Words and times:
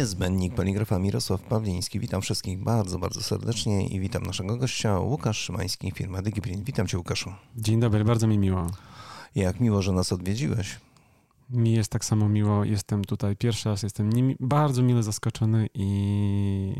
Niezbędnik 0.00 0.54
poligrafa 0.54 0.98
Mirosław 0.98 1.42
Pawliński. 1.42 2.00
Witam 2.00 2.20
wszystkich 2.22 2.58
bardzo, 2.58 2.98
bardzo 2.98 3.22
serdecznie 3.22 3.86
i 3.86 4.00
witam 4.00 4.22
naszego 4.22 4.56
gościa 4.56 4.98
Łukasz 4.98 5.38
Szymański, 5.38 5.90
firma 5.90 6.22
DigiPrint. 6.22 6.64
Witam 6.64 6.86
Cię 6.86 6.98
Łukaszu. 6.98 7.32
Dzień 7.56 7.80
dobry, 7.80 8.04
bardzo 8.04 8.26
mi 8.26 8.38
miło. 8.38 8.66
Jak 9.34 9.60
miło, 9.60 9.82
że 9.82 9.92
nas 9.92 10.12
odwiedziłeś. 10.12 10.80
Mi 11.50 11.72
jest 11.72 11.92
tak 11.92 12.04
samo 12.04 12.28
miło. 12.28 12.64
Jestem 12.64 13.04
tutaj 13.04 13.36
pierwszy 13.36 13.68
raz, 13.68 13.82
jestem 13.82 14.10
bardzo 14.40 14.82
mile 14.82 15.02
zaskoczony 15.02 15.68
i 15.74 16.72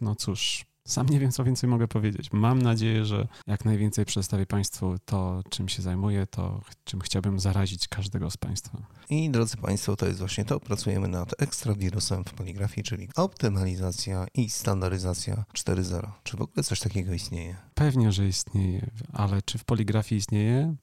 no 0.00 0.14
cóż, 0.14 0.64
sam 0.88 1.08
nie 1.08 1.20
wiem, 1.20 1.30
co 1.30 1.44
więcej 1.44 1.70
mogę 1.70 1.88
powiedzieć. 1.88 2.32
Mam 2.32 2.62
nadzieję, 2.62 3.04
że 3.04 3.28
jak 3.46 3.64
najwięcej 3.64 4.04
przedstawię 4.04 4.46
Państwu 4.46 4.96
to, 5.04 5.42
czym 5.50 5.68
się 5.68 5.82
zajmuję, 5.82 6.26
to 6.26 6.60
czym 6.84 7.00
chciałbym 7.00 7.40
zarazić 7.40 7.88
każdego 7.88 8.30
z 8.30 8.36
Państwa. 8.36 8.78
I 9.10 9.30
drodzy 9.30 9.56
Państwo, 9.56 9.96
to 9.96 10.06
jest 10.06 10.18
właśnie 10.18 10.44
to. 10.44 10.60
Pracujemy 10.60 11.08
nad 11.08 11.42
ekstrawirusem 11.42 12.24
w 12.24 12.34
poligrafii, 12.34 12.84
czyli 12.84 13.08
optymalizacja 13.16 14.26
i 14.34 14.50
standaryzacja 14.50 15.44
4.0. 15.54 16.10
Czy 16.22 16.36
w 16.36 16.42
ogóle 16.42 16.64
coś 16.64 16.80
takiego 16.80 17.12
istnieje? 17.12 17.56
Pewnie, 17.74 18.12
że 18.12 18.26
istnieje, 18.26 18.90
ale 19.12 19.42
czy 19.42 19.58
w 19.58 19.64
poligrafii 19.64 20.18
istnieje? 20.18 20.76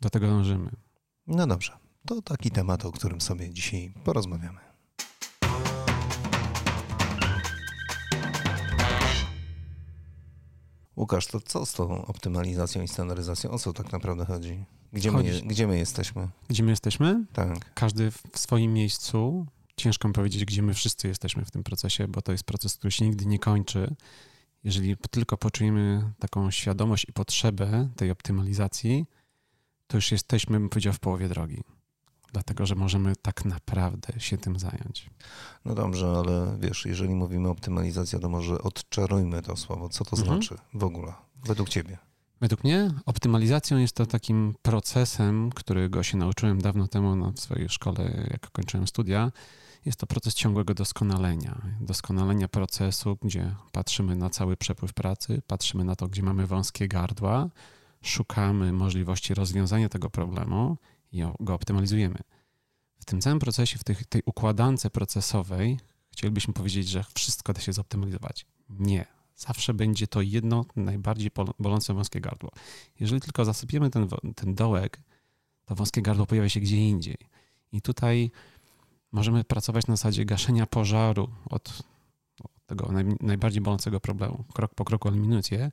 Do 0.00 0.10
tego 0.10 0.26
dążymy. 0.26 0.70
No 1.26 1.46
dobrze. 1.46 1.72
To 2.06 2.22
taki 2.22 2.50
temat, 2.50 2.84
o 2.84 2.92
którym 2.92 3.20
sobie 3.20 3.50
dzisiaj 3.50 3.94
porozmawiamy. 4.04 4.71
Łukasz, 10.96 11.26
to 11.26 11.40
co 11.40 11.66
z 11.66 11.72
tą 11.72 12.06
optymalizacją 12.06 12.82
i 12.82 12.88
standaryzacją? 12.88 13.50
O 13.50 13.58
co 13.58 13.72
tak 13.72 13.92
naprawdę 13.92 14.24
chodzi? 14.24 14.64
Gdzie, 14.92 15.12
my, 15.12 15.22
gdzie 15.44 15.66
my 15.66 15.78
jesteśmy? 15.78 16.28
Gdzie 16.48 16.62
my 16.62 16.70
jesteśmy? 16.70 17.24
Tak. 17.32 17.74
Każdy 17.74 18.10
w 18.10 18.20
swoim 18.34 18.72
miejscu. 18.72 19.46
Ciężko 19.76 20.08
mi 20.08 20.14
powiedzieć, 20.14 20.44
gdzie 20.44 20.62
my 20.62 20.74
wszyscy 20.74 21.08
jesteśmy 21.08 21.44
w 21.44 21.50
tym 21.50 21.64
procesie, 21.64 22.08
bo 22.08 22.22
to 22.22 22.32
jest 22.32 22.44
proces, 22.44 22.76
który 22.76 22.90
się 22.90 23.04
nigdy 23.04 23.26
nie 23.26 23.38
kończy. 23.38 23.94
Jeżeli 24.64 24.96
tylko 25.10 25.36
poczujemy 25.36 26.12
taką 26.18 26.50
świadomość 26.50 27.06
i 27.08 27.12
potrzebę 27.12 27.88
tej 27.96 28.10
optymalizacji, 28.10 29.06
to 29.86 29.96
już 29.96 30.12
jesteśmy, 30.12 30.60
bym 30.60 30.68
powiedział, 30.68 30.92
w 30.92 31.00
połowie 31.00 31.28
drogi 31.28 31.62
dlatego 32.32 32.66
że 32.66 32.74
możemy 32.74 33.16
tak 33.16 33.44
naprawdę 33.44 34.20
się 34.20 34.38
tym 34.38 34.58
zająć. 34.58 35.10
No 35.64 35.74
dobrze, 35.74 36.06
ale 36.06 36.56
wiesz, 36.60 36.86
jeżeli 36.86 37.14
mówimy 37.14 37.48
optymalizacja, 37.48 38.18
to 38.18 38.28
może 38.28 38.62
odczarujmy 38.62 39.42
to 39.42 39.56
słowo. 39.56 39.88
Co 39.88 40.04
to 40.04 40.16
mhm. 40.16 40.42
znaczy 40.42 40.62
w 40.74 40.84
ogóle, 40.84 41.12
według 41.44 41.68
ciebie? 41.68 41.98
Według 42.40 42.64
mnie 42.64 42.90
optymalizacją 43.06 43.78
jest 43.78 43.94
to 43.94 44.06
takim 44.06 44.54
procesem, 44.62 45.50
którego 45.50 46.02
się 46.02 46.16
nauczyłem 46.16 46.60
dawno 46.60 46.88
temu 46.88 47.16
na 47.16 47.32
swojej 47.36 47.68
szkole, 47.68 48.26
jak 48.30 48.50
kończyłem 48.50 48.86
studia. 48.86 49.32
Jest 49.84 50.00
to 50.00 50.06
proces 50.06 50.34
ciągłego 50.34 50.74
doskonalenia. 50.74 51.62
Doskonalenia 51.80 52.48
procesu, 52.48 53.18
gdzie 53.22 53.54
patrzymy 53.72 54.16
na 54.16 54.30
cały 54.30 54.56
przepływ 54.56 54.94
pracy, 54.94 55.42
patrzymy 55.46 55.84
na 55.84 55.96
to, 55.96 56.08
gdzie 56.08 56.22
mamy 56.22 56.46
wąskie 56.46 56.88
gardła, 56.88 57.48
szukamy 58.02 58.72
możliwości 58.72 59.34
rozwiązania 59.34 59.88
tego 59.88 60.10
problemu 60.10 60.76
i 61.12 61.22
go 61.40 61.54
optymalizujemy. 61.54 62.18
W 62.98 63.04
tym 63.04 63.20
całym 63.20 63.38
procesie, 63.38 63.78
w 63.78 63.84
tej, 63.84 63.96
tej 63.96 64.22
układance 64.26 64.86
procesowej, 64.92 65.78
chcielibyśmy 66.10 66.54
powiedzieć, 66.54 66.88
że 66.88 67.04
wszystko 67.14 67.52
da 67.52 67.60
się 67.60 67.72
zoptymalizować. 67.72 68.46
Nie. 68.70 69.06
Zawsze 69.36 69.74
będzie 69.74 70.06
to 70.06 70.20
jedno 70.20 70.64
najbardziej 70.76 71.30
bolące 71.58 71.94
wąskie 71.94 72.20
gardło. 72.20 72.50
Jeżeli 73.00 73.20
tylko 73.20 73.44
zasypiemy 73.44 73.90
ten, 73.90 74.08
ten 74.34 74.54
dołek, 74.54 75.00
to 75.64 75.74
wąskie 75.74 76.02
gardło 76.02 76.26
pojawia 76.26 76.48
się 76.48 76.60
gdzie 76.60 76.76
indziej. 76.76 77.18
I 77.72 77.82
tutaj 77.82 78.30
możemy 79.12 79.44
pracować 79.44 79.86
na 79.86 79.96
zasadzie 79.96 80.24
gaszenia 80.24 80.66
pożaru 80.66 81.28
od, 81.50 81.82
tego 82.66 82.92
naj, 82.92 83.04
najbardziej 83.20 83.62
bolącego 83.62 84.00
problemu, 84.00 84.44
krok 84.54 84.74
po 84.74 84.84
kroku 84.84 85.08
eliminując 85.08 85.50
je, 85.50 85.70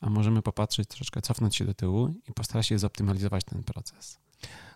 a 0.00 0.10
możemy 0.10 0.42
popatrzeć, 0.42 0.88
troszeczkę 0.88 1.22
cofnąć 1.22 1.56
się 1.56 1.64
do 1.64 1.74
tyłu 1.74 2.14
i 2.28 2.32
postarać 2.32 2.66
się 2.66 2.78
zoptymalizować 2.78 3.44
ten 3.44 3.62
proces. 3.62 4.18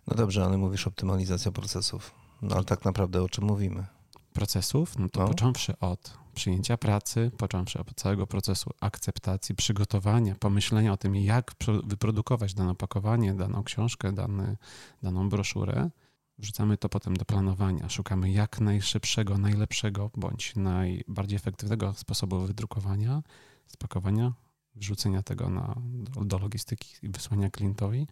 No 0.06 0.16
dobrze, 0.16 0.44
ale 0.44 0.58
mówisz 0.58 0.86
optymalizacja 0.86 1.52
procesów. 1.52 2.14
No 2.42 2.54
ale 2.54 2.64
tak 2.64 2.84
naprawdę 2.84 3.22
o 3.22 3.28
czym 3.28 3.44
mówimy? 3.44 3.86
Procesów? 4.32 4.98
No 4.98 5.08
to 5.08 5.20
no. 5.20 5.28
począwszy 5.28 5.78
od 5.78 6.18
przyjęcia 6.34 6.76
pracy, 6.76 7.30
począwszy 7.38 7.78
od 7.78 7.94
całego 7.94 8.26
procesu 8.26 8.70
akceptacji, 8.80 9.54
przygotowania, 9.54 10.34
pomyślenia 10.34 10.92
o 10.92 10.96
tym, 10.96 11.16
jak 11.16 11.54
wyprodukować 11.84 12.54
dane 12.54 12.70
opakowanie, 12.70 13.34
daną 13.34 13.62
książkę, 13.62 14.12
dany, 14.12 14.56
daną 15.02 15.28
broszurę, 15.28 15.90
wrzucamy 16.38 16.76
to 16.76 16.88
potem 16.88 17.16
do 17.16 17.24
planowania. 17.24 17.88
Szukamy 17.88 18.30
jak 18.30 18.60
najszybszego, 18.60 19.38
najlepszego 19.38 20.10
bądź 20.16 20.56
najbardziej 20.56 21.36
efektywnego 21.36 21.94
sposobu 21.94 22.40
wydrukowania, 22.40 23.22
spakowania, 23.66 24.32
wrzucenia 24.74 25.22
tego 25.22 25.48
na, 25.50 25.74
do, 25.84 26.24
do 26.24 26.38
logistyki 26.38 26.88
i 27.02 27.08
wysłania 27.08 27.50
klientowi 27.50 28.06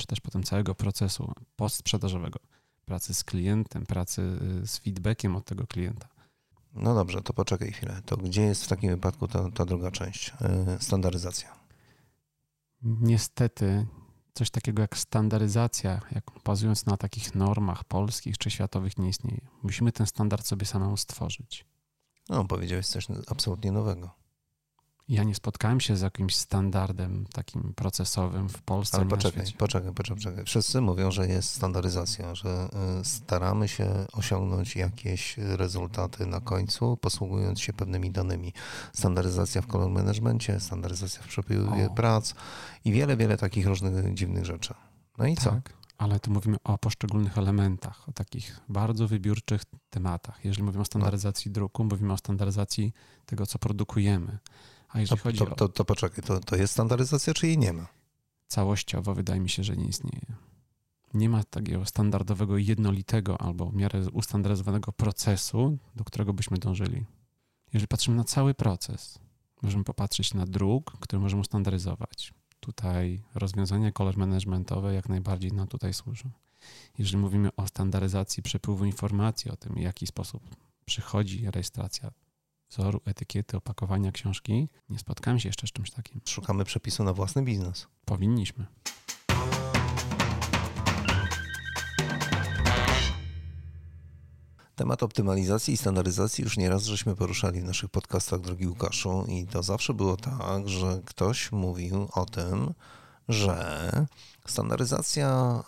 czy 0.00 0.06
też 0.06 0.20
potem 0.20 0.42
całego 0.42 0.74
procesu 0.74 1.32
postsprzedażowego, 1.56 2.38
pracy 2.84 3.14
z 3.14 3.24
klientem, 3.24 3.86
pracy 3.86 4.38
y, 4.62 4.66
z 4.66 4.78
feedbackiem 4.78 5.36
od 5.36 5.44
tego 5.44 5.66
klienta. 5.66 6.08
No 6.74 6.94
dobrze, 6.94 7.22
to 7.22 7.32
poczekaj 7.32 7.72
chwilę. 7.72 8.02
To 8.06 8.16
gdzie 8.16 8.42
jest 8.42 8.64
w 8.64 8.68
takim 8.68 8.90
wypadku 8.90 9.28
ta, 9.28 9.50
ta 9.50 9.64
druga 9.64 9.90
część, 9.90 10.28
y, 10.28 10.82
standaryzacja? 10.82 11.56
Niestety 12.82 13.86
coś 14.34 14.50
takiego 14.50 14.82
jak 14.82 14.98
standaryzacja, 14.98 16.00
jak 16.12 16.24
bazując 16.44 16.86
na 16.86 16.96
takich 16.96 17.34
normach 17.34 17.84
polskich 17.84 18.38
czy 18.38 18.50
światowych 18.50 18.98
nie 18.98 19.08
istnieje. 19.08 19.40
Musimy 19.62 19.92
ten 19.92 20.06
standard 20.06 20.46
sobie 20.46 20.66
samemu 20.66 20.96
stworzyć. 20.96 21.64
No, 22.28 22.44
powiedziałeś 22.44 22.86
coś 22.86 23.06
absolutnie 23.28 23.72
nowego. 23.72 24.19
Ja 25.10 25.24
nie 25.24 25.34
spotkałem 25.34 25.80
się 25.80 25.96
z 25.96 26.00
jakimś 26.00 26.36
standardem 26.36 27.26
takim 27.32 27.72
procesowym 27.76 28.48
w 28.48 28.62
Polsce. 28.62 28.96
Ale 28.96 29.06
poczekaj, 29.06 29.46
poczekaj, 29.58 29.92
poczekaj, 29.92 30.16
poczekaj. 30.16 30.44
Wszyscy 30.44 30.80
mówią, 30.80 31.10
że 31.10 31.28
jest 31.28 31.50
standaryzacja, 31.50 32.34
że 32.34 32.68
y, 33.00 33.04
staramy 33.04 33.68
się 33.68 34.06
osiągnąć 34.12 34.76
jakieś 34.76 35.38
rezultaty 35.38 36.26
na 36.26 36.40
końcu, 36.40 36.96
posługując 36.96 37.60
się 37.60 37.72
pewnymi 37.72 38.10
danymi. 38.10 38.52
Standaryzacja 38.92 39.62
w 39.62 39.66
kolor 39.66 39.90
managemencie, 39.90 40.60
standaryzacja 40.60 41.22
w 41.22 41.28
przepływie 41.28 41.90
prac 41.96 42.34
i 42.84 42.92
wiele, 42.92 43.16
wiele 43.16 43.36
takich 43.36 43.66
różnych 43.66 44.14
dziwnych 44.14 44.44
rzeczy. 44.44 44.74
No 45.18 45.26
i 45.26 45.34
tak, 45.34 45.44
co? 45.44 45.60
Ale 45.98 46.20
tu 46.20 46.30
mówimy 46.30 46.56
o 46.64 46.78
poszczególnych 46.78 47.38
elementach, 47.38 48.08
o 48.08 48.12
takich 48.12 48.60
bardzo 48.68 49.08
wybiórczych 49.08 49.62
tematach. 49.90 50.44
Jeżeli 50.44 50.62
mówimy 50.62 50.82
o 50.82 50.84
standaryzacji 50.84 51.50
no. 51.50 51.54
druku, 51.54 51.84
mówimy 51.84 52.12
o 52.12 52.16
standaryzacji 52.16 52.92
tego, 53.26 53.46
co 53.46 53.58
produkujemy. 53.58 54.38
A 54.92 55.00
jeżeli 55.00 55.18
to, 55.18 55.24
chodzi 55.24 55.38
to, 55.38 55.46
to, 55.46 55.68
to 55.68 55.84
poczekaj, 55.84 56.24
to, 56.24 56.40
to 56.40 56.56
jest 56.56 56.72
standaryzacja, 56.72 57.34
czy 57.34 57.46
jej 57.46 57.58
nie 57.58 57.72
ma? 57.72 57.86
Całościowo 58.46 59.14
wydaje 59.14 59.40
mi 59.40 59.48
się, 59.48 59.64
że 59.64 59.76
nie 59.76 59.84
istnieje. 59.84 60.36
Nie 61.14 61.28
ma 61.28 61.44
takiego 61.44 61.86
standardowego, 61.86 62.58
jednolitego 62.58 63.40
albo 63.40 63.66
w 63.66 63.74
miarę 63.74 64.00
ustandaryzowanego 64.12 64.92
procesu, 64.92 65.78
do 65.96 66.04
którego 66.04 66.32
byśmy 66.32 66.58
dążyli. 66.58 67.04
Jeżeli 67.72 67.88
patrzymy 67.88 68.16
na 68.16 68.24
cały 68.24 68.54
proces, 68.54 69.18
możemy 69.62 69.84
popatrzeć 69.84 70.34
na 70.34 70.46
druk, 70.46 70.92
który 71.00 71.20
możemy 71.20 71.40
ustandaryzować. 71.40 72.34
Tutaj 72.60 73.22
rozwiązania 73.34 73.92
color 73.92 74.16
managementowe 74.16 74.94
jak 74.94 75.08
najbardziej 75.08 75.52
nam 75.52 75.68
tutaj 75.68 75.94
służą. 75.94 76.30
Jeżeli 76.98 77.16
mówimy 77.16 77.54
o 77.56 77.66
standaryzacji 77.66 78.42
przepływu 78.42 78.84
informacji, 78.84 79.50
o 79.50 79.56
tym, 79.56 79.74
w 79.74 79.80
jaki 79.80 80.06
sposób 80.06 80.42
przychodzi 80.84 81.50
rejestracja 81.50 82.10
wzoru, 82.70 83.00
etykiety, 83.04 83.56
opakowania 83.56 84.12
książki. 84.12 84.68
Nie 84.88 84.98
spotkałem 84.98 85.40
się 85.40 85.48
jeszcze 85.48 85.66
z 85.66 85.72
czymś 85.72 85.90
takim. 85.90 86.20
Szukamy 86.28 86.64
przepisu 86.64 87.04
na 87.04 87.12
własny 87.12 87.42
biznes. 87.42 87.86
Powinniśmy. 88.04 88.66
Temat 94.76 95.02
optymalizacji 95.02 95.74
i 95.74 95.76
standaryzacji 95.76 96.44
już 96.44 96.56
nieraz 96.56 96.84
żeśmy 96.84 97.16
poruszali 97.16 97.60
w 97.60 97.64
naszych 97.64 97.90
podcastach, 97.90 98.40
drogi 98.40 98.66
Łukaszu, 98.66 99.24
i 99.28 99.46
to 99.46 99.62
zawsze 99.62 99.94
było 99.94 100.16
tak, 100.16 100.68
że 100.68 101.00
ktoś 101.04 101.52
mówił 101.52 102.08
o 102.12 102.26
tym, 102.26 102.74
że 103.28 104.06
standaryzacja 104.46 105.62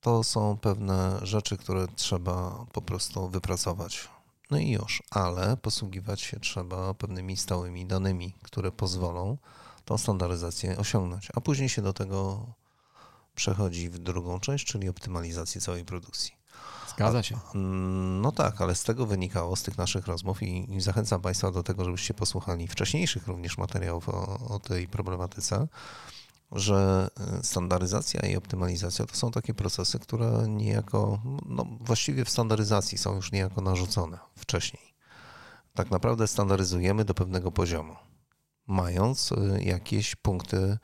to 0.00 0.24
są 0.24 0.56
pewne 0.56 1.18
rzeczy, 1.22 1.56
które 1.56 1.86
trzeba 1.96 2.66
po 2.72 2.82
prostu 2.82 3.28
wypracować 3.28 4.08
no 4.50 4.58
i 4.58 4.70
już, 4.70 5.02
ale 5.10 5.56
posługiwać 5.56 6.20
się 6.20 6.40
trzeba 6.40 6.94
pewnymi 6.94 7.36
stałymi 7.36 7.86
danymi, 7.86 8.34
które 8.42 8.72
pozwolą 8.72 9.36
tą 9.84 9.98
standaryzację 9.98 10.78
osiągnąć, 10.78 11.28
a 11.34 11.40
później 11.40 11.68
się 11.68 11.82
do 11.82 11.92
tego 11.92 12.46
przechodzi 13.34 13.90
w 13.90 13.98
drugą 13.98 14.40
część, 14.40 14.66
czyli 14.66 14.88
optymalizację 14.88 15.60
całej 15.60 15.84
produkcji. 15.84 16.32
Zgadza 16.88 17.22
się. 17.22 17.36
A, 17.36 17.58
no 18.22 18.32
tak, 18.32 18.60
ale 18.60 18.74
z 18.74 18.82
tego 18.82 19.06
wynikało, 19.06 19.56
z 19.56 19.62
tych 19.62 19.78
naszych 19.78 20.06
rozmów 20.06 20.42
i, 20.42 20.74
i 20.74 20.80
zachęcam 20.80 21.20
Państwa 21.20 21.50
do 21.50 21.62
tego, 21.62 21.84
żebyście 21.84 22.14
posłuchali 22.14 22.68
wcześniejszych 22.68 23.26
również 23.26 23.58
materiałów 23.58 24.08
o, 24.08 24.38
o 24.48 24.58
tej 24.58 24.88
problematyce, 24.88 25.68
że 26.52 27.08
e, 27.20 27.42
standaryzacja 27.42 28.20
i 28.20 28.36
optymalizacja 28.36 29.06
to 29.06 29.16
są 29.16 29.30
takie 29.30 29.54
procesy, 29.54 29.98
które 29.98 30.44
niejako, 30.48 31.22
no 31.46 31.66
właściwie 31.80 32.24
w 32.24 32.30
standaryzacji 32.30 32.98
są 32.98 33.14
już 33.14 33.32
niejako 33.32 33.60
narzucone 33.60 34.18
wcześniej. 34.36 34.88
tak 35.74 35.90
naprawdę 35.90 36.28
standaryzujemy 36.28 37.04
do 37.04 37.14
pewnego 37.14 37.52
poziomu, 37.52 37.96
mając 38.66 39.32
y, 39.32 39.62
jakieś 39.64 40.16
punkty 40.16 40.78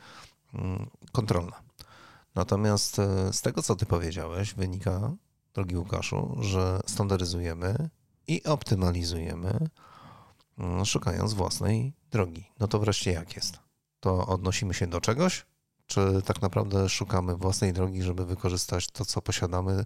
mm, 0.55 0.91
kontrolne. 1.13 1.53
Natomiast 2.35 2.99
y, 2.99 3.33
z 3.33 3.43
tego, 3.43 3.63
co 3.63 3.77
ty 3.77 3.87
powiedziałeś, 3.87 4.55
wynika, 4.55 5.13
drogi 5.55 5.77
Łukaszu, 5.77 6.37
że 6.41 6.81
standaryzujemy 6.87 7.91
i 8.27 8.45
optymalizujemy, 8.45 9.69
mm, 10.59 10.85
szukając 10.85 11.35
własnej 11.35 11.93
drogi. 12.11 12.51
No 12.61 12.69
to 12.69 12.79
wreszcie 12.79 13.13
jak 13.13 13.37
jest? 13.37 13.59
To 14.01 14.27
odnosimy 14.27 14.75
się 14.75 14.87
do 14.87 15.01
czegoś, 15.01 15.47
czy 15.87 16.23
tak 16.25 16.43
naprawdę 16.43 16.89
szukamy 16.89 17.37
własnej 17.37 17.73
drogi, 17.73 18.03
żeby 18.03 18.27
wykorzystać 18.27 18.87
to, 18.87 19.05
co 19.05 19.23
posiadamy 19.23 19.85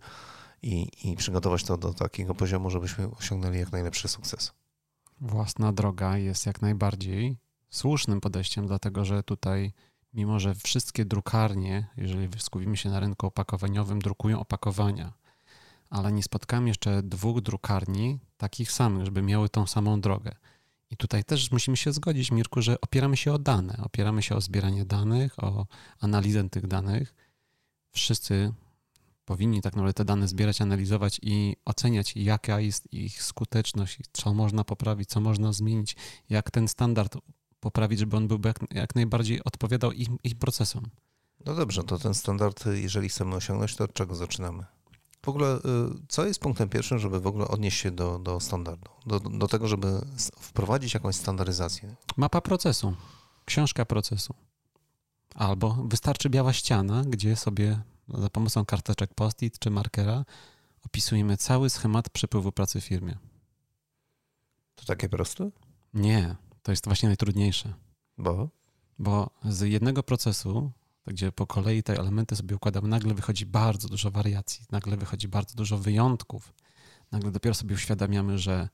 i, 0.63 0.89
i 1.05 1.17
przygotować 1.17 1.65
to 1.65 1.77
do 1.77 1.95
takiego 1.95 2.35
poziomu, 2.35 2.71
żebyśmy 2.71 3.11
osiągnęli 3.11 3.59
jak 3.59 3.73
najlepszy 3.73 4.09
sukces? 4.09 4.53
Własna 5.21 5.73
droga 5.73 6.19
jest 6.19 6.47
jak 6.47 6.63
najbardziej 6.63 7.37
słusznym 7.71 8.21
podejściem, 8.21 8.67
dlatego 8.67 9.05
że 9.05 9.23
tutaj, 9.23 9.73
mimo 10.15 10.41
że 10.41 10.55
wszystkie 10.55 11.05
drukarnie, 11.05 11.87
jeżeli 11.97 12.29
skupimy 12.39 12.77
się 12.77 12.91
na 12.91 13.01
rynku 13.01 13.27
opakowaniowym, 13.27 13.99
drukują 13.99 14.41
opakowania, 14.41 15.13
ale 15.91 16.13
nie 16.13 16.23
spotkałem 16.23 16.69
jeszcze 16.69 17.03
dwóch 17.03 17.41
drukarni 17.41 18.21
takich 18.37 18.73
samych, 18.73 19.05
żeby 19.05 19.23
miały 19.23 19.49
tą 19.49 19.67
samą 19.67 20.01
drogę. 20.01 20.33
I 20.91 20.97
tutaj 20.97 21.25
też 21.25 21.51
musimy 21.51 21.77
się 21.77 21.93
zgodzić, 21.93 22.31
Mirku, 22.31 22.63
że 22.63 22.81
opieramy 22.81 23.17
się 23.17 23.33
o 23.33 23.39
dane, 23.39 23.77
opieramy 23.83 24.23
się 24.23 24.35
o 24.35 24.41
zbieranie 24.41 24.85
danych, 24.85 25.45
o 25.45 25.67
analizę 26.01 26.51
tych 26.51 26.67
danych. 26.67 27.15
Wszyscy 27.91 28.53
powinni 29.25 29.63
tak 29.63 29.73
naprawdę 29.73 29.95
te 29.95 30.05
dane 30.05 30.29
zbierać, 30.29 30.61
analizować 30.61 31.21
i 31.23 31.57
oceniać, 31.65 32.17
jaka 32.17 32.61
jest 32.61 32.93
ich 32.93 33.23
skuteczność, 33.23 33.99
co 34.13 34.35
można 34.35 34.65
poprawić, 34.65 35.09
co 35.09 35.21
można 35.21 35.53
zmienić, 35.53 35.97
jak 36.29 36.51
ten 36.51 36.69
standard 36.69 37.17
poprawić, 37.61 37.99
żeby 37.99 38.17
on 38.17 38.29
był 38.29 38.41
jak, 38.45 38.59
jak 38.71 38.95
najbardziej 38.95 39.45
odpowiadał 39.45 39.93
ich, 39.93 40.09
ich 40.25 40.35
procesom. 40.35 40.85
No 41.47 41.55
dobrze, 41.55 41.85
to 41.85 41.99
ten 41.99 42.15
standard, 42.15 42.65
jeżeli 42.67 43.09
chcemy 43.09 43.37
osiągnąć, 43.37 43.77
to 43.77 43.85
od 43.85 43.93
czego 43.93 44.15
zaczynamy? 44.15 44.65
W 45.29 45.31
ogóle, 45.31 45.57
y, 45.57 45.61
co 46.09 46.27
jest 46.27 46.41
punktem 46.41 46.69
pierwszym, 46.69 46.99
żeby 46.99 47.21
w 47.21 47.27
ogóle 47.27 47.49
odnieść 47.49 47.81
się 47.81 47.91
do, 47.91 48.19
do 48.19 48.41
standardu? 48.41 48.91
Do, 49.07 49.21
do 49.21 49.49
tego, 49.49 49.69
żeby 49.69 50.01
wprowadzić 50.41 50.95
jakąś 50.95 51.17
standaryzację? 51.17 51.95
Mapa 52.17 52.41
procesu, 52.41 52.95
książka 53.45 53.85
procesu. 53.85 54.35
Albo 55.35 55.71
wystarczy 55.89 56.31
biała 56.31 56.53
ściana, 56.53 57.05
gdzie 57.07 57.37
sobie 57.37 57.81
za 58.09 58.31
pomocą 58.31 58.65
karteczek 58.65 59.15
post-it 59.15 59.59
czy 59.59 59.71
markera 59.71 60.25
opisujemy 60.87 61.37
cały 61.37 61.71
schemat 61.71 62.11
przepływu 62.11 62.53
pracy 62.53 62.81
w 62.81 62.85
firmie. 62.85 63.19
To 64.75 64.85
takie 64.85 65.09
proste? 65.09 65.51
Nie, 65.95 66.37
to 66.63 66.73
jest 66.73 66.85
właśnie 66.85 67.09
najtrudniejsze. 67.09 67.75
Bo? 68.19 68.49
Bo 68.99 69.31
z 69.45 69.61
jednego 69.61 70.03
procesu, 70.03 70.71
gdzie 71.09 71.33
po 71.33 71.47
kolei 71.47 71.83
te 71.83 71.99
elementy 71.99 72.37
sobie 72.37 72.57
układamy, 72.57 72.89
nagle 72.89 73.15
wychodzi 73.15 73.47
bardzo 73.47 73.89
dużo 73.89 74.11
wariacji, 74.11 74.67
nagle 74.71 74.97
wychodzi 74.97 75.29
bardzo 75.29 75.55
dużo 75.55 75.79
wyjątków. 75.79 76.55
Nagle 77.13 77.31
dopiero 77.31 77.55
sobie 77.55 77.75
uświadamiamy, 77.75 78.39
że 78.39 78.69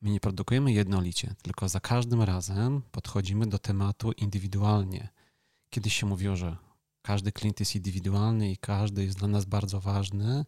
my 0.00 0.10
nie 0.10 0.20
produkujemy 0.20 0.72
jednolicie, 0.72 1.34
tylko 1.42 1.68
za 1.68 1.80
każdym 1.80 2.22
razem 2.22 2.82
podchodzimy 2.90 3.46
do 3.46 3.58
tematu 3.58 4.12
indywidualnie. 4.12 5.08
Kiedyś 5.70 5.94
się 5.96 6.06
mówiło, 6.06 6.36
że 6.36 6.56
każdy 7.02 7.32
klient 7.32 7.60
jest 7.60 7.76
indywidualny 7.76 8.50
i 8.50 8.56
każdy 8.56 9.04
jest 9.04 9.18
dla 9.18 9.28
nas 9.28 9.44
bardzo 9.44 9.80
ważny, 9.80 10.44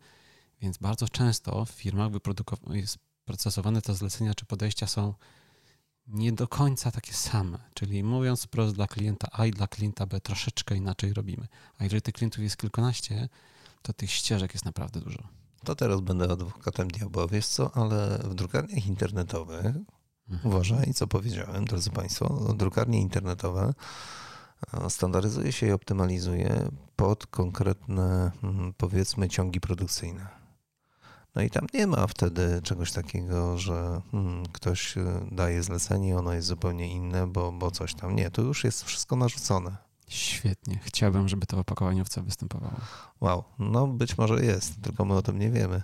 więc 0.60 0.78
bardzo 0.78 1.08
często 1.08 1.64
w 1.64 1.70
firmach 1.70 2.10
jest 2.70 2.98
procesowane 3.24 3.82
te 3.82 3.94
zlecenia 3.94 4.34
czy 4.34 4.46
podejścia 4.46 4.86
są 4.86 5.14
nie 6.08 6.32
do 6.32 6.48
końca 6.48 6.90
takie 6.90 7.12
same. 7.12 7.58
Czyli 7.74 8.04
mówiąc 8.04 8.42
wprost 8.42 8.74
dla 8.74 8.86
klienta 8.86 9.28
A 9.32 9.46
i 9.46 9.50
dla 9.50 9.66
klienta 9.66 10.06
B 10.06 10.20
troszeczkę 10.20 10.76
inaczej 10.76 11.12
robimy. 11.12 11.46
A 11.78 11.84
jeżeli 11.84 12.02
tych 12.02 12.14
klientów 12.14 12.42
jest 12.42 12.56
kilkanaście, 12.56 13.28
to 13.82 13.92
tych 13.92 14.10
ścieżek 14.10 14.54
jest 14.54 14.64
naprawdę 14.64 15.00
dużo. 15.00 15.22
To 15.64 15.74
teraz 15.74 16.00
będę 16.00 16.30
adwokatem 16.30 16.88
diabła, 16.88 17.26
wiesz 17.26 17.46
co, 17.46 17.76
ale 17.76 18.18
w 18.24 18.34
drukarniach 18.34 18.86
internetowych, 18.86 19.66
mhm. 19.66 19.86
uważaj, 20.44 20.94
co 20.94 21.06
powiedziałem, 21.06 21.64
drodzy 21.64 21.90
Państwo, 21.90 22.54
drukarnie 22.54 23.00
internetowe 23.00 23.74
standaryzuje 24.88 25.52
się 25.52 25.66
i 25.66 25.72
optymalizuje 25.72 26.68
pod 26.96 27.26
konkretne, 27.26 28.30
mm, 28.42 28.74
powiedzmy, 28.76 29.28
ciągi 29.28 29.60
produkcyjne. 29.60 30.43
No 31.34 31.42
i 31.42 31.50
tam 31.50 31.66
nie 31.74 31.86
ma 31.86 32.06
wtedy 32.06 32.60
czegoś 32.62 32.92
takiego, 32.92 33.58
że 33.58 34.00
hmm, 34.12 34.46
ktoś 34.52 34.96
y, 34.96 35.04
daje 35.32 35.62
zlecenie, 35.62 36.18
ono 36.18 36.32
jest 36.32 36.48
zupełnie 36.48 36.92
inne, 36.92 37.26
bo, 37.26 37.52
bo 37.52 37.70
coś 37.70 37.94
tam. 37.94 38.16
Nie, 38.16 38.30
to 38.30 38.42
już 38.42 38.64
jest 38.64 38.84
wszystko 38.84 39.16
narzucone. 39.16 39.76
Świetnie. 40.08 40.78
Chciałbym, 40.82 41.28
żeby 41.28 41.46
to 41.46 41.56
w 41.56 41.60
opakowaniówce 41.60 42.22
występowało. 42.22 42.76
Wow, 43.20 43.44
no 43.58 43.86
być 43.86 44.18
może 44.18 44.44
jest, 44.44 44.82
tylko 44.82 45.04
my 45.04 45.14
o 45.14 45.22
tym 45.22 45.38
nie 45.38 45.50
wiemy. 45.50 45.82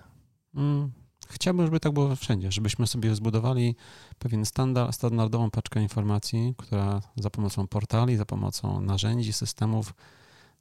Mm, 0.55 0.93
Chciałbym, 1.31 1.67
żeby 1.67 1.81
tak 1.81 1.93
było 1.93 2.17
wszędzie, 2.17 2.53
żebyśmy 2.53 2.87
sobie 2.87 3.15
zbudowali 3.15 3.77
pewien 4.19 4.47
standard, 4.47 4.95
standardową 4.95 5.51
paczkę 5.51 5.83
informacji, 5.83 6.55
która 6.59 7.01
za 7.17 7.31
pomocą 7.31 7.67
portali, 7.67 8.17
za 8.17 8.27
pomocą 8.27 8.81
narzędzi, 8.81 9.33
systemów, 9.33 9.95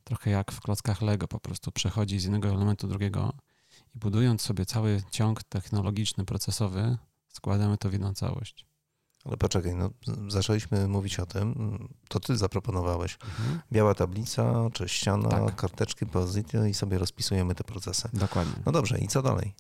trochę 0.04 0.30
jak 0.32 0.52
w 0.52 0.62
klockach 0.62 1.02
Lego, 1.02 1.28
po 1.28 1.40
prostu 1.40 1.72
przechodzi 1.72 2.20
z 2.20 2.24
jednego 2.24 2.50
elementu 2.50 2.88
do 2.88 2.94
drugiego 2.94 3.34
i 3.96 4.00
budując 4.00 4.42
sobie 4.42 4.66
cały 4.66 5.04
ciąg 5.12 5.44
technologiczny, 5.44 6.26
procesowy, 6.26 6.98
składamy 7.28 7.78
to 7.78 7.90
w 7.90 7.94
jedną 7.94 8.14
całość. 8.14 8.66
Ale 9.26 9.38
poczekaj, 9.38 9.76
no, 9.76 9.90
zaczęliśmy 10.28 10.88
mówić 10.88 11.20
o 11.20 11.26
tym, 11.26 11.80
to 12.08 12.20
ty 12.20 12.38
zaproponowałeś. 12.38 13.18
Mhm. 13.26 13.60
Biała 13.72 13.96
tablica, 13.96 14.70
czy 14.74 14.90
ściana, 14.90 15.30
tak. 15.30 15.56
karteczki, 15.56 16.06
pozycje 16.06 16.70
i 16.70 16.74
sobie 16.74 16.98
rozpisujemy 16.98 17.56
te 17.56 17.64
procesy. 17.64 18.10
Dokładnie. 18.14 18.64
No 18.66 18.72
dobrze, 18.72 19.00
i 19.00 19.08
co 19.08 19.22
dalej? 19.22 19.54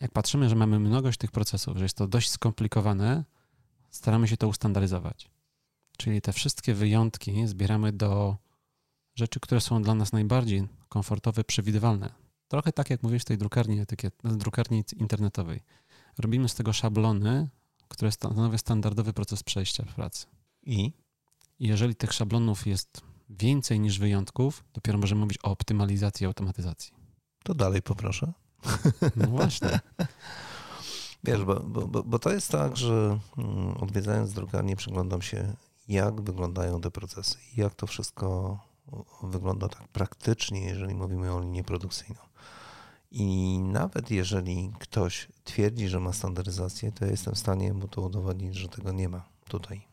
jak 0.00 0.12
patrzymy, 0.12 0.48
że 0.48 0.56
mamy 0.56 0.78
mnogość 0.78 1.18
tych 1.18 1.30
procesów, 1.30 1.76
że 1.76 1.82
jest 1.82 1.96
to 1.96 2.08
dość 2.08 2.30
skomplikowane, 2.30 3.24
staramy 3.90 4.28
się 4.28 4.36
to 4.36 4.48
ustandaryzować. 4.48 5.30
Czyli 5.96 6.20
te 6.20 6.32
wszystkie 6.32 6.74
wyjątki 6.74 7.46
zbieramy 7.46 7.92
do 7.92 8.36
rzeczy, 9.14 9.40
które 9.40 9.60
są 9.60 9.82
dla 9.82 9.94
nas 9.94 10.12
najbardziej 10.12 10.68
komfortowe, 10.88 11.44
przewidywalne. 11.44 12.25
Trochę 12.48 12.72
tak 12.72 12.90
jak 12.90 13.02
mówisz 13.02 13.22
w 13.22 13.24
tej 13.24 13.38
drukarni, 13.38 13.80
etykiet, 13.80 14.14
drukarni 14.24 14.84
internetowej. 14.96 15.60
Robimy 16.18 16.48
z 16.48 16.54
tego 16.54 16.72
szablony, 16.72 17.48
które 17.88 18.12
stanowią 18.12 18.58
standardowy 18.58 19.12
proces 19.12 19.42
przejścia 19.42 19.84
w 19.84 19.94
pracy. 19.94 20.26
I? 20.62 20.92
I 21.58 21.68
jeżeli 21.68 21.94
tych 21.94 22.12
szablonów 22.12 22.66
jest 22.66 23.00
więcej 23.30 23.80
niż 23.80 23.98
wyjątków, 23.98 24.64
dopiero 24.74 24.98
możemy 24.98 25.20
mówić 25.20 25.38
o 25.42 25.50
optymalizacji 25.50 26.24
i 26.24 26.26
automatyzacji. 26.26 26.92
To 27.42 27.54
dalej 27.54 27.82
poproszę. 27.82 28.32
No 29.16 29.26
właśnie. 29.26 29.80
Wiesz, 31.24 31.44
bo, 31.44 31.60
bo, 31.60 32.02
bo 32.02 32.18
to 32.18 32.32
jest 32.32 32.50
tak, 32.50 32.76
że 32.76 33.18
mm, 33.38 33.76
odwiedzając 33.76 34.32
drukarnię 34.32 34.76
przyglądam 34.76 35.22
się, 35.22 35.54
jak 35.88 36.20
wyglądają 36.20 36.80
te 36.80 36.90
procesy 36.90 37.38
i 37.56 37.60
jak 37.60 37.74
to 37.74 37.86
wszystko 37.86 38.58
wygląda 39.22 39.68
tak 39.68 39.88
praktycznie, 39.88 40.60
jeżeli 40.60 40.94
mówimy 40.94 41.32
o 41.32 41.40
linii 41.40 41.64
produkcyjną. 41.64 42.20
I 43.10 43.58
nawet 43.58 44.10
jeżeli 44.10 44.72
ktoś 44.78 45.28
twierdzi, 45.44 45.88
że 45.88 46.00
ma 46.00 46.12
standaryzację, 46.12 46.92
to 46.92 47.04
ja 47.04 47.10
jestem 47.10 47.34
w 47.34 47.38
stanie 47.38 47.72
mu 47.72 47.88
to 47.88 48.02
udowodnić, 48.02 48.56
że 48.56 48.68
tego 48.68 48.92
nie 48.92 49.08
ma 49.08 49.28
tutaj. 49.48 49.86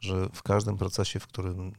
Że 0.00 0.28
w 0.32 0.42
każdym 0.42 0.76
procesie, 0.76 1.20
w 1.20 1.26
którym 1.26 1.72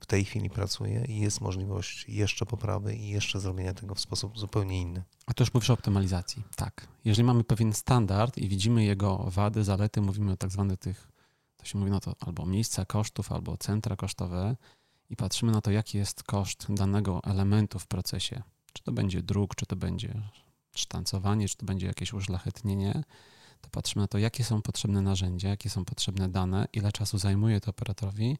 w 0.00 0.06
tej 0.06 0.24
chwili 0.24 0.50
pracuje 0.50 1.04
i 1.04 1.20
jest 1.20 1.40
możliwość 1.40 2.08
jeszcze 2.08 2.46
poprawy 2.46 2.94
i 2.94 3.08
jeszcze 3.08 3.40
zrobienia 3.40 3.74
tego 3.74 3.94
w 3.94 4.00
sposób 4.00 4.38
zupełnie 4.38 4.80
inny. 4.80 5.02
A 5.26 5.34
to 5.34 5.42
już 5.42 5.54
mówisz 5.54 5.70
o 5.70 5.72
optymalizacji. 5.72 6.42
Tak. 6.56 6.88
Jeżeli 7.04 7.26
mamy 7.26 7.44
pewien 7.44 7.72
standard 7.72 8.38
i 8.38 8.48
widzimy 8.48 8.84
jego 8.84 9.16
wady, 9.16 9.64
zalety, 9.64 10.00
mówimy 10.00 10.32
o 10.32 10.36
tak 10.36 10.50
zwanych 10.50 10.78
tych, 10.78 11.08
to 11.56 11.66
się 11.66 11.78
mówi 11.78 11.90
na 11.90 12.00
to 12.00 12.14
albo 12.20 12.46
miejsca 12.46 12.84
kosztów, 12.84 13.32
albo 13.32 13.56
centra 13.56 13.96
kosztowe 13.96 14.56
i 15.10 15.16
patrzymy 15.16 15.52
na 15.52 15.60
to, 15.60 15.70
jaki 15.70 15.98
jest 15.98 16.22
koszt 16.22 16.66
danego 16.74 17.20
elementu 17.24 17.78
w 17.78 17.86
procesie. 17.86 18.42
Czy 18.78 18.84
to 18.84 18.92
będzie 18.92 19.22
druk, 19.22 19.54
czy 19.54 19.66
to 19.66 19.76
będzie 19.76 20.22
sztancowanie, 20.74 21.48
czy 21.48 21.56
to 21.56 21.66
będzie 21.66 21.86
jakieś 21.86 22.12
uszlachetnienie, 22.12 23.04
to 23.60 23.70
patrzymy 23.70 24.02
na 24.02 24.08
to, 24.08 24.18
jakie 24.18 24.44
są 24.44 24.62
potrzebne 24.62 25.02
narzędzia, 25.02 25.48
jakie 25.48 25.70
są 25.70 25.84
potrzebne 25.84 26.28
dane, 26.28 26.68
ile 26.72 26.92
czasu 26.92 27.18
zajmuje 27.18 27.60
to 27.60 27.70
operatorowi 27.70 28.36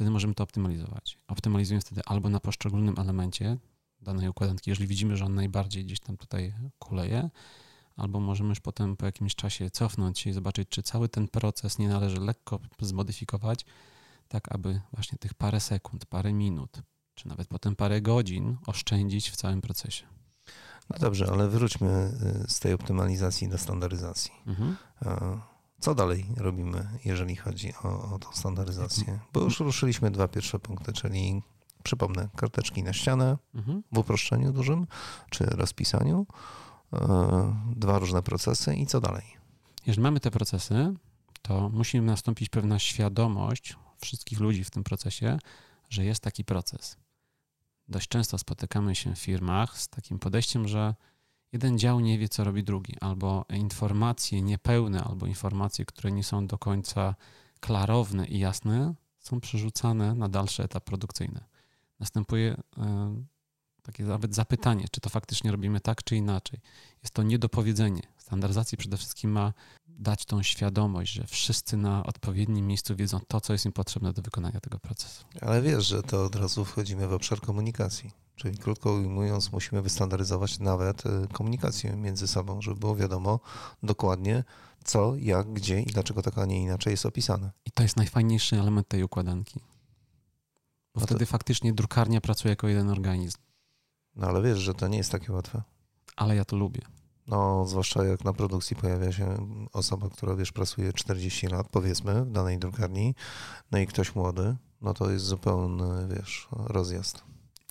wtedy 0.00 0.10
możemy 0.10 0.34
to 0.34 0.44
optymalizować. 0.44 1.18
Optymalizujemy 1.28 1.80
wtedy 1.80 2.00
albo 2.06 2.28
na 2.28 2.40
poszczególnym 2.40 2.94
elemencie 2.98 3.56
danej 4.02 4.28
układanki, 4.28 4.70
jeżeli 4.70 4.86
widzimy, 4.86 5.16
że 5.16 5.24
on 5.24 5.34
najbardziej 5.34 5.84
gdzieś 5.84 6.00
tam 6.00 6.16
tutaj 6.16 6.54
kuleje, 6.78 7.30
albo 7.96 8.20
możemy 8.20 8.48
już 8.48 8.60
potem 8.60 8.96
po 8.96 9.06
jakimś 9.06 9.34
czasie 9.34 9.70
cofnąć 9.70 10.18
się 10.18 10.30
i 10.30 10.32
zobaczyć, 10.32 10.68
czy 10.68 10.82
cały 10.82 11.08
ten 11.08 11.28
proces 11.28 11.78
nie 11.78 11.88
należy 11.88 12.20
lekko 12.20 12.60
zmodyfikować, 12.80 13.64
tak 14.28 14.52
aby 14.52 14.80
właśnie 14.92 15.18
tych 15.18 15.34
parę 15.34 15.60
sekund, 15.60 16.06
parę 16.06 16.32
minut, 16.32 16.82
czy 17.20 17.28
nawet 17.28 17.48
potem 17.48 17.76
parę 17.76 18.00
godzin 18.00 18.56
oszczędzić 18.66 19.30
w 19.30 19.36
całym 19.36 19.60
procesie. 19.60 20.06
No 20.90 20.98
dobrze, 20.98 21.28
ale 21.32 21.48
wróćmy 21.48 22.12
y, 22.46 22.50
z 22.50 22.60
tej 22.60 22.72
optymalizacji 22.72 23.48
do 23.48 23.58
standaryzacji. 23.58 24.32
Mhm. 24.46 24.76
Co 25.80 25.94
dalej 25.94 26.26
robimy, 26.36 26.88
jeżeli 27.04 27.36
chodzi 27.36 27.72
o, 27.84 28.14
o 28.14 28.18
tą 28.18 28.32
standaryzację? 28.32 29.18
Bo 29.32 29.40
już 29.40 29.60
ruszyliśmy 29.60 30.10
dwa 30.10 30.28
pierwsze 30.28 30.58
punkty, 30.58 30.92
czyli 30.92 31.42
przypomnę, 31.82 32.28
karteczki 32.36 32.82
na 32.82 32.92
ścianę 32.92 33.38
Mhm. 33.54 33.82
w 33.92 33.98
uproszczeniu 33.98 34.52
dużym, 34.52 34.86
czy 35.30 35.44
rozpisaniu, 35.44 36.26
e, 36.92 37.56
dwa 37.76 37.98
różne 37.98 38.22
procesy 38.22 38.74
i 38.74 38.86
co 38.86 39.00
dalej? 39.00 39.24
Jeżeli 39.86 40.02
mamy 40.02 40.20
te 40.20 40.30
procesy, 40.30 40.94
to 41.42 41.68
musi 41.68 42.00
nastąpić 42.00 42.48
pewna 42.48 42.78
świadomość 42.78 43.76
wszystkich 44.00 44.40
ludzi 44.40 44.64
w 44.64 44.70
tym 44.70 44.84
procesie, 44.84 45.38
że 45.90 46.04
jest 46.04 46.20
taki 46.22 46.44
proces. 46.44 46.96
Dość 47.90 48.08
często 48.08 48.38
spotykamy 48.38 48.94
się 48.94 49.14
w 49.14 49.18
firmach 49.18 49.78
z 49.78 49.88
takim 49.88 50.18
podejściem, 50.18 50.68
że 50.68 50.94
jeden 51.52 51.78
dział 51.78 52.00
nie 52.00 52.18
wie, 52.18 52.28
co 52.28 52.44
robi 52.44 52.64
drugi, 52.64 52.96
albo 53.00 53.44
informacje 53.48 54.42
niepełne, 54.42 55.04
albo 55.04 55.26
informacje, 55.26 55.84
które 55.84 56.12
nie 56.12 56.24
są 56.24 56.46
do 56.46 56.58
końca 56.58 57.14
klarowne 57.60 58.26
i 58.26 58.38
jasne, 58.38 58.94
są 59.18 59.40
przerzucane 59.40 60.14
na 60.14 60.28
dalszy 60.28 60.62
etap 60.62 60.84
produkcyjny. 60.84 61.40
Następuje 62.00 62.56
e, 62.78 63.14
takie 63.82 64.04
nawet 64.04 64.34
zapytanie, 64.34 64.84
czy 64.90 65.00
to 65.00 65.10
faktycznie 65.10 65.50
robimy 65.50 65.80
tak, 65.80 66.04
czy 66.04 66.16
inaczej. 66.16 66.60
Jest 67.02 67.14
to 67.14 67.22
niedopowiedzenie. 67.22 68.02
Standaryzacji 68.18 68.78
przede 68.78 68.96
wszystkim 68.96 69.30
ma 69.30 69.52
dać 70.00 70.24
tą 70.24 70.42
świadomość, 70.42 71.12
że 71.12 71.26
wszyscy 71.26 71.76
na 71.76 72.02
odpowiednim 72.06 72.66
miejscu 72.66 72.96
wiedzą 72.96 73.20
to, 73.28 73.40
co 73.40 73.52
jest 73.52 73.64
im 73.66 73.72
potrzebne 73.72 74.12
do 74.12 74.22
wykonania 74.22 74.60
tego 74.60 74.78
procesu. 74.78 75.24
Ale 75.40 75.62
wiesz, 75.62 75.86
że 75.86 76.02
to 76.02 76.24
od 76.24 76.36
razu 76.36 76.64
wchodzimy 76.64 77.08
w 77.08 77.12
obszar 77.12 77.40
komunikacji. 77.40 78.10
Czyli 78.36 78.58
krótko 78.58 78.92
ujmując, 78.92 79.52
musimy 79.52 79.82
wystandaryzować 79.82 80.58
nawet 80.58 81.06
y, 81.06 81.28
komunikację 81.32 81.96
między 81.96 82.28
sobą, 82.28 82.62
żeby 82.62 82.80
było 82.80 82.96
wiadomo 82.96 83.40
dokładnie 83.82 84.44
co, 84.84 85.16
jak, 85.16 85.52
gdzie 85.52 85.80
i 85.80 85.86
dlaczego 85.86 86.22
tak, 86.22 86.38
a 86.38 86.46
nie 86.46 86.62
inaczej 86.62 86.90
jest 86.90 87.06
opisane. 87.06 87.50
I 87.64 87.70
to 87.70 87.82
jest 87.82 87.96
najfajniejszy 87.96 88.60
element 88.60 88.88
tej 88.88 89.02
układanki. 89.02 89.60
Bo 90.94 91.00
No 91.00 91.00
to- 91.00 91.06
wtedy 91.06 91.26
faktycznie 91.26 91.72
drukarnia 91.72 92.20
pracuje 92.20 92.52
jako 92.52 92.68
jeden 92.68 92.88
organizm. 92.90 93.38
No 94.16 94.26
ale 94.26 94.42
wiesz, 94.42 94.58
że 94.58 94.74
to 94.74 94.88
nie 94.88 94.98
jest 94.98 95.12
takie 95.12 95.32
łatwe. 95.32 95.62
Ale 96.16 96.36
ja 96.36 96.44
to 96.44 96.56
lubię. 96.56 96.82
No, 97.26 97.66
zwłaszcza 97.66 98.04
jak 98.04 98.24
na 98.24 98.32
produkcji 98.32 98.76
pojawia 98.76 99.12
się 99.12 99.36
osoba, 99.72 100.08
która 100.08 100.34
wiesz, 100.34 100.52
pracuje 100.52 100.92
40 100.92 101.46
lat, 101.46 101.68
powiedzmy, 101.70 102.24
w 102.24 102.30
danej 102.32 102.58
drukarni, 102.58 103.14
no 103.70 103.78
i 103.78 103.86
ktoś 103.86 104.14
młody, 104.14 104.56
no 104.82 104.94
to 104.94 105.10
jest 105.10 105.24
zupełny, 105.24 106.16
wiesz, 106.16 106.48
rozjazd. 106.52 107.22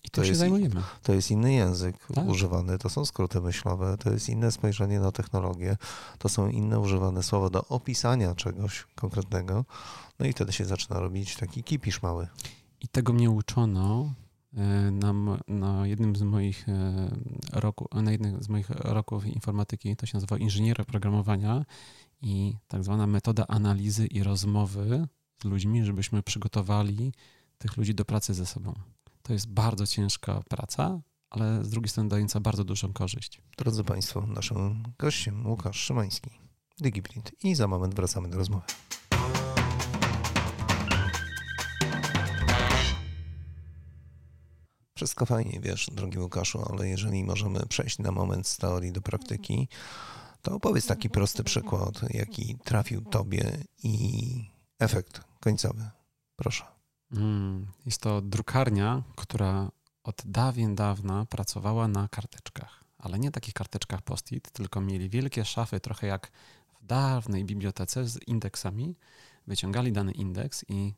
I 0.04 0.10
To 0.10 0.16
tym 0.16 0.24
się 0.24 0.30
jest- 0.30 0.40
zajmujemy. 0.40 0.82
To 1.04 1.14
jest 1.14 1.32
inny 1.32 1.54
język 1.54 2.08
Tak. 2.14 2.26
używany, 2.28 2.78
to 2.78 2.90
są 2.90 3.06
skróty 3.06 3.42
myślowe, 3.42 3.98
to 3.98 4.12
jest 4.12 4.30
inne 4.30 4.52
spojrzenie 4.52 5.00
na 5.00 5.12
technologię, 5.12 5.78
to 6.20 6.30
są 6.30 6.50
inne 6.50 6.80
używane 6.80 7.24
słowa 7.24 7.50
do 7.50 7.66
opisania 7.68 8.36
czegoś 8.36 8.88
konkretnego, 8.96 9.66
no 10.20 10.26
i 10.26 10.34
wtedy 10.34 10.52
się 10.52 10.66
zaczyna 10.66 11.00
robić 11.00 11.36
taki 11.38 11.64
kipisz 11.64 12.02
mały. 12.02 12.28
I 12.82 12.88
tego 12.88 13.14
mnie 13.14 13.30
uczono 13.30 14.14
na, 14.92 15.10
m- 15.10 15.40
na 15.48 15.88
jednym 15.88 16.16
z 16.16 16.22
moich 16.22 16.70
e, 16.70 17.10
roku, 17.54 17.88
na 18.02 18.12
jednym 18.12 18.44
z 18.44 18.50
moich 18.50 18.70
roków 18.70 19.26
informatyki, 19.26 19.96
to 19.96 20.06
się 20.06 20.18
nazywa 20.18 20.38
inżynier 20.38 20.82
oprogramowania 20.82 21.66
i 22.22 22.56
tak 22.68 22.84
zwana 22.84 23.08
metoda 23.08 23.48
analizy 23.48 24.08
i 24.08 24.24
rozmowy 24.24 25.08
z 25.42 25.46
ludźmi, 25.46 25.86
żebyśmy 25.86 26.24
przygotowali 26.24 27.14
tych 27.58 27.78
ludzi 27.78 27.96
do 27.96 28.06
pracy 28.06 28.34
ze 28.34 28.46
sobą. 28.46 28.74
To 29.22 29.34
jest 29.34 29.50
bardzo 29.50 29.88
ciężka 29.88 30.42
praca, 30.50 31.02
ale 31.30 31.64
z 31.66 31.70
drugiej 31.70 31.90
strony 31.90 32.10
dająca 32.10 32.40
bardzo 32.40 32.64
dużą 32.64 32.94
korzyść. 32.94 33.42
Drodzy 33.58 33.84
Państwo, 33.84 34.28
naszym 34.28 34.84
gościem 35.00 35.48
Łukasz 35.48 35.78
Szymański, 35.78 36.30
DigiPrint 36.82 37.32
i 37.44 37.56
za 37.56 37.68
moment 37.68 37.96
wracamy 37.96 38.30
do 38.30 38.38
rozmowy. 38.38 38.66
Wszystko 45.00 45.26
fajnie, 45.26 45.60
wiesz, 45.60 45.90
drogi 45.92 46.20
Łukaszu, 46.20 46.66
ale 46.70 46.90
jeżeli 46.90 47.24
możemy 47.24 47.66
przejść 47.66 48.00
na 48.00 48.12
moment 48.12 48.48
z 48.48 48.58
teorii 48.58 48.92
do 48.92 49.02
praktyki, 49.02 49.68
to 50.42 50.56
opowiedz 50.56 50.88
taki 50.88 51.10
prosty 51.10 51.44
przykład, 51.44 52.02
jaki 52.10 52.58
trafił 52.64 53.02
Tobie 53.02 53.58
i 53.84 53.94
efekt 54.80 55.22
końcowy. 55.40 55.90
Proszę. 56.36 56.66
Mm, 57.12 57.68
Jest 57.86 58.02
to 58.02 58.22
drukarnia, 58.22 59.04
która 59.16 59.72
od 60.04 60.22
dawien 60.26 60.76
dawna 60.76 61.26
pracowała 61.26 61.88
na 61.88 62.08
karteczkach, 62.08 62.84
ale 62.98 63.20
nie 63.20 63.32
takich 63.32 63.54
karteczkach 63.54 64.02
post-it, 64.02 64.52
tylko 64.52 64.82
mieli 64.82 65.10
wielkie 65.10 65.46
szafy, 65.46 65.80
trochę 65.80 66.08
jak 66.08 66.32
w 66.82 66.86
dawnej 66.86 67.46
bibliotece 67.46 68.06
z 68.06 68.28
indeksami. 68.28 68.96
Wyciągali 69.48 69.92
dany 69.92 70.12
indeks 70.12 70.66
i 70.68 70.94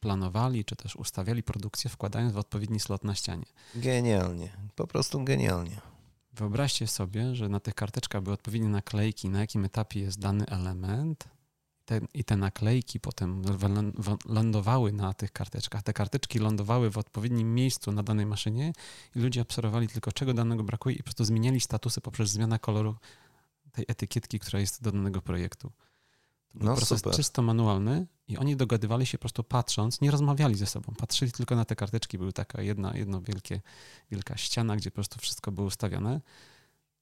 planowali, 0.00 0.64
czy 0.64 0.76
też 0.76 0.96
ustawiali 0.96 1.42
produkcję, 1.42 1.90
wkładając 1.90 2.32
w 2.32 2.38
odpowiedni 2.38 2.80
slot 2.80 3.04
na 3.04 3.14
ścianie. 3.14 3.46
Genialnie, 3.74 4.56
po 4.74 4.86
prostu 4.86 5.24
genialnie. 5.24 5.80
Wyobraźcie 6.32 6.86
sobie, 6.86 7.34
że 7.34 7.48
na 7.48 7.60
tych 7.60 7.74
karteczkach 7.74 8.22
były 8.22 8.34
odpowiednie 8.34 8.68
naklejki, 8.68 9.28
na 9.28 9.40
jakim 9.40 9.64
etapie 9.64 10.00
jest 10.00 10.18
dany 10.18 10.46
element. 10.46 11.24
Te, 11.84 12.00
I 12.14 12.24
te 12.24 12.36
naklejki 12.36 13.00
potem 13.00 13.42
lądowały 14.26 14.92
na 14.92 15.14
tych 15.14 15.32
karteczkach. 15.32 15.82
Te 15.82 15.92
karteczki 15.92 16.38
lądowały 16.38 16.90
w 16.90 16.98
odpowiednim 16.98 17.54
miejscu 17.54 17.92
na 17.92 18.02
danej 18.02 18.26
maszynie 18.26 18.72
i 19.16 19.18
ludzie 19.20 19.42
obserwowali 19.42 19.88
tylko, 19.88 20.12
czego 20.12 20.34
danego 20.34 20.64
brakuje 20.64 20.96
i 20.96 20.98
po 20.98 21.04
prostu 21.04 21.24
zmieniali 21.24 21.60
statusy 21.60 22.00
poprzez 22.00 22.30
zmianę 22.30 22.58
koloru 22.58 22.96
tej 23.72 23.84
etykietki, 23.88 24.38
która 24.38 24.60
jest 24.60 24.82
do 24.82 24.92
danego 24.92 25.22
projektu. 25.22 25.72
To 26.48 26.58
był 26.58 26.68
No 26.68 26.76
proces 26.76 26.98
super. 26.98 27.14
czysto 27.16 27.42
manualny 27.42 28.06
i 28.28 28.36
oni 28.36 28.56
dogadywali 28.56 29.06
się 29.06 29.18
po 29.18 29.22
prostu 29.22 29.44
patrząc, 29.44 30.00
nie 30.00 30.10
rozmawiali 30.10 30.54
ze 30.54 30.66
sobą, 30.66 30.94
patrzyli 30.98 31.32
tylko 31.32 31.56
na 31.56 31.64
te 31.64 31.76
karteczki. 31.76 32.18
Były 32.18 32.32
taka 32.32 32.62
jedna, 32.62 32.96
jedno 32.96 33.20
wielkie, 33.20 33.60
wielka 34.10 34.36
ściana, 34.36 34.76
gdzie 34.76 34.90
po 34.90 34.94
prostu 34.94 35.18
wszystko 35.20 35.52
było 35.52 35.66
ustawione 35.66 36.20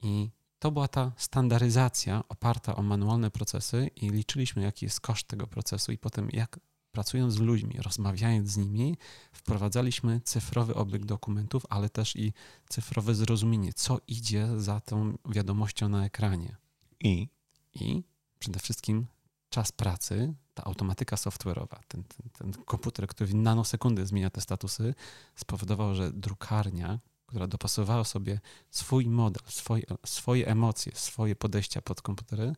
i 0.03 0.31
to 0.59 0.71
była 0.71 0.89
ta 0.89 1.13
standaryzacja 1.17 2.23
oparta 2.29 2.77
o 2.77 2.83
manualne 2.83 3.31
procesy 3.31 3.91
i 3.97 4.11
liczyliśmy, 4.11 4.63
jaki 4.63 4.85
jest 4.87 5.01
koszt 5.01 5.27
tego 5.27 5.47
procesu 5.47 5.93
i 5.93 5.99
potem 5.99 6.29
jak 6.33 6.61
pracując 6.93 7.35
z 7.35 7.39
ludźmi, 7.39 7.77
rozmawiając 7.83 8.51
z 8.51 8.57
nimi, 8.57 8.97
wprowadzaliśmy 9.33 10.21
cyfrowy 10.25 10.75
obieg 10.75 11.05
dokumentów, 11.05 11.67
ale 11.69 11.89
też 11.89 12.17
i 12.17 12.33
cyfrowe 12.69 13.15
zrozumienie, 13.15 13.73
co 13.73 14.01
idzie 14.09 14.49
za 14.61 14.81
tą 14.81 15.19
wiadomością 15.29 15.89
na 15.89 16.05
ekranie. 16.05 16.57
I 17.01 17.29
I 17.75 18.05
przede 18.39 18.59
wszystkim 18.59 19.07
czas 19.51 19.73
pracy, 19.73 20.35
ta 20.55 20.65
automatyka 20.65 21.17
software'owa, 21.17 21.79
ten, 21.89 22.05
ten, 22.05 22.31
ten 22.53 22.65
komputer, 22.65 23.07
który 23.07 23.27
w 23.27 23.35
nanosekundy 23.35 24.07
zmienia 24.07 24.31
te 24.31 24.41
statusy, 24.41 24.95
spowodował, 25.35 25.95
że 25.95 26.13
drukarnia, 26.13 26.99
która 27.27 27.47
dopasowała 27.47 28.05
sobie 28.05 28.41
swój 28.71 29.07
model, 29.07 29.43
swoje, 29.49 29.85
swoje 30.07 30.47
emocje, 30.47 30.93
swoje 30.95 31.37
podejścia 31.37 31.83
pod 31.83 32.03
komputery, 32.03 32.53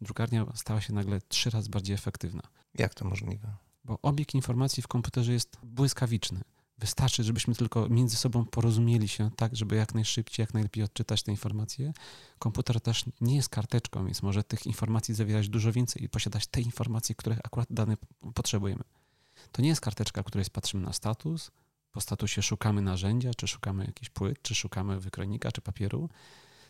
drukarnia 0.00 0.46
stała 0.54 0.80
się 0.80 0.92
nagle 0.92 1.20
trzy 1.28 1.50
razy 1.50 1.70
bardziej 1.70 1.94
efektywna. 1.94 2.42
jak 2.74 2.94
to 2.94 3.04
możliwe? 3.04 3.56
Bo 3.84 3.98
obieg 4.02 4.34
informacji 4.34 4.82
w 4.82 4.88
komputerze 4.88 5.32
jest 5.32 5.56
błyskawiczny. 5.62 6.40
Wystarczy, 6.78 7.24
żebyśmy 7.24 7.54
tylko 7.54 7.88
między 7.88 8.16
sobą 8.16 8.44
porozumieli 8.44 9.08
się 9.08 9.30
tak, 9.36 9.56
żeby 9.56 9.76
jak 9.76 9.94
najszybciej, 9.94 10.42
jak 10.42 10.54
najlepiej 10.54 10.84
odczytać 10.84 11.22
te 11.22 11.30
informacje. 11.30 11.92
Komputer 12.38 12.80
też 12.80 13.04
nie 13.20 13.36
jest 13.36 13.48
karteczką, 13.48 14.04
więc 14.04 14.22
może 14.22 14.44
tych 14.44 14.66
informacji 14.66 15.14
zawierać 15.14 15.48
dużo 15.48 15.72
więcej 15.72 16.04
i 16.04 16.08
posiadać 16.08 16.46
te 16.46 16.60
informacje, 16.60 17.14
których 17.14 17.38
akurat 17.38 17.68
dane 17.70 17.96
potrzebujemy. 18.34 18.84
To 19.52 19.62
nie 19.62 19.68
jest 19.68 19.80
karteczka, 19.80 20.22
w 20.22 20.26
której 20.26 20.46
patrzymy 20.52 20.82
na 20.82 20.92
status, 20.92 21.50
po 21.92 22.00
statusie 22.00 22.42
szukamy 22.42 22.82
narzędzia, 22.82 23.30
czy 23.34 23.46
szukamy 23.46 23.84
jakichś 23.84 24.10
płyt, 24.10 24.42
czy 24.42 24.54
szukamy 24.54 25.00
wykronika, 25.00 25.52
czy 25.52 25.60
papieru, 25.60 26.08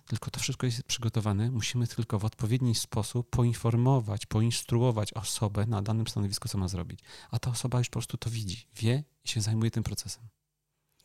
tylko 0.06 0.30
to 0.30 0.40
wszystko 0.40 0.66
jest 0.66 0.82
przygotowane. 0.82 1.50
Musimy 1.50 1.87
tylko 1.87 2.18
w 2.18 2.25
odpowiedni 2.25 2.75
sposób 2.75 3.30
poinformować, 3.30 4.26
poinstruować 4.26 5.12
osobę 5.12 5.66
na 5.66 5.82
danym 5.82 6.06
stanowisku, 6.06 6.49
co 6.49 6.58
ma 6.58 6.68
zrobić. 6.68 7.00
A 7.30 7.38
ta 7.38 7.50
osoba 7.50 7.78
już 7.78 7.88
po 7.88 7.92
prostu 7.92 8.16
to 8.16 8.30
widzi, 8.30 8.66
wie 8.76 9.04
i 9.25 9.28
się 9.28 9.40
zajmuje 9.40 9.70
tym 9.70 9.82
procesem. 9.82 10.28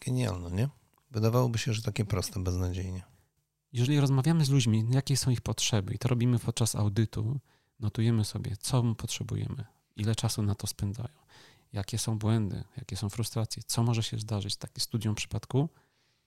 Genialne, 0.06 0.52
nie? 0.52 0.70
Wydawałoby 1.12 1.58
się, 1.58 1.74
że 1.74 1.82
takie 1.82 2.06
proste 2.06 2.40
beznadziejnie. 2.40 3.04
Jeżeli 3.74 4.00
rozmawiamy 4.00 4.46
z 4.46 4.50
ludźmi, 4.50 4.86
jakie 4.92 5.18
są 5.18 5.32
ich 5.32 5.42
potrzeby, 5.42 5.94
i 5.94 5.98
to 5.98 6.08
robimy 6.08 6.40
podczas 6.40 6.76
audytu, 6.76 7.40
notujemy 7.80 8.26
sobie, 8.26 8.58
co 8.58 8.96
potrzebujemy, 8.96 9.66
ile 9.96 10.16
czasu 10.16 10.42
na 10.42 10.56
to 10.56 10.68
spędzają, 10.68 11.20
jakie 11.74 11.98
są 11.98 12.20
błędy, 12.20 12.64
jakie 12.78 12.98
są 12.98 13.10
frustracje, 13.10 13.64
co 13.64 13.84
może 13.84 14.04
się 14.04 14.20
zdarzyć 14.20 14.54
w 14.54 14.58
takim 14.58 14.82
studium 14.82 15.16
przypadku, 15.16 15.70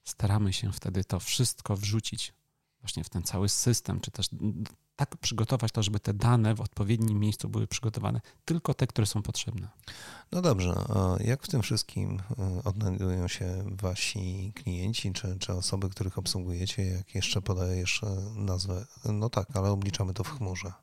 staramy 0.03 0.53
się 0.53 0.71
wtedy 0.71 1.03
to 1.03 1.19
wszystko 1.19 1.77
wrzucić 1.77 2.33
właśnie 2.83 3.03
w 3.03 3.09
ten 3.09 3.23
cały 3.23 3.49
system, 3.49 3.99
czy 3.99 4.11
też 4.11 4.29
tak 4.95 5.17
przygotować 5.17 5.71
to, 5.71 5.83
żeby 5.83 5.99
te 5.99 6.13
dane 6.13 6.55
w 6.55 6.61
odpowiednim 6.61 7.19
miejscu 7.19 7.49
były 7.49 7.67
przygotowane, 7.67 8.21
tylko 8.45 8.73
te, 8.73 8.87
które 8.87 9.07
są 9.07 9.21
potrzebne. 9.21 9.67
No 10.31 10.41
dobrze, 10.41 10.75
a 10.89 11.23
jak 11.23 11.43
w 11.43 11.47
tym 11.47 11.61
wszystkim 11.61 12.19
y, 12.19 12.63
odnajdują 12.63 13.27
się 13.27 13.63
wasi 13.71 14.53
klienci, 14.55 15.13
czy, 15.13 15.37
czy 15.39 15.53
osoby, 15.53 15.89
których 15.89 16.17
obsługujecie? 16.17 16.85
Jak 16.85 17.15
jeszcze 17.15 17.41
podajesz 17.41 18.03
y, 18.03 18.05
nazwę? 18.35 18.85
No 19.05 19.29
tak, 19.29 19.47
ale 19.53 19.71
obliczamy 19.71 20.13
to 20.13 20.23
w 20.23 20.37
chmurze. 20.37 20.73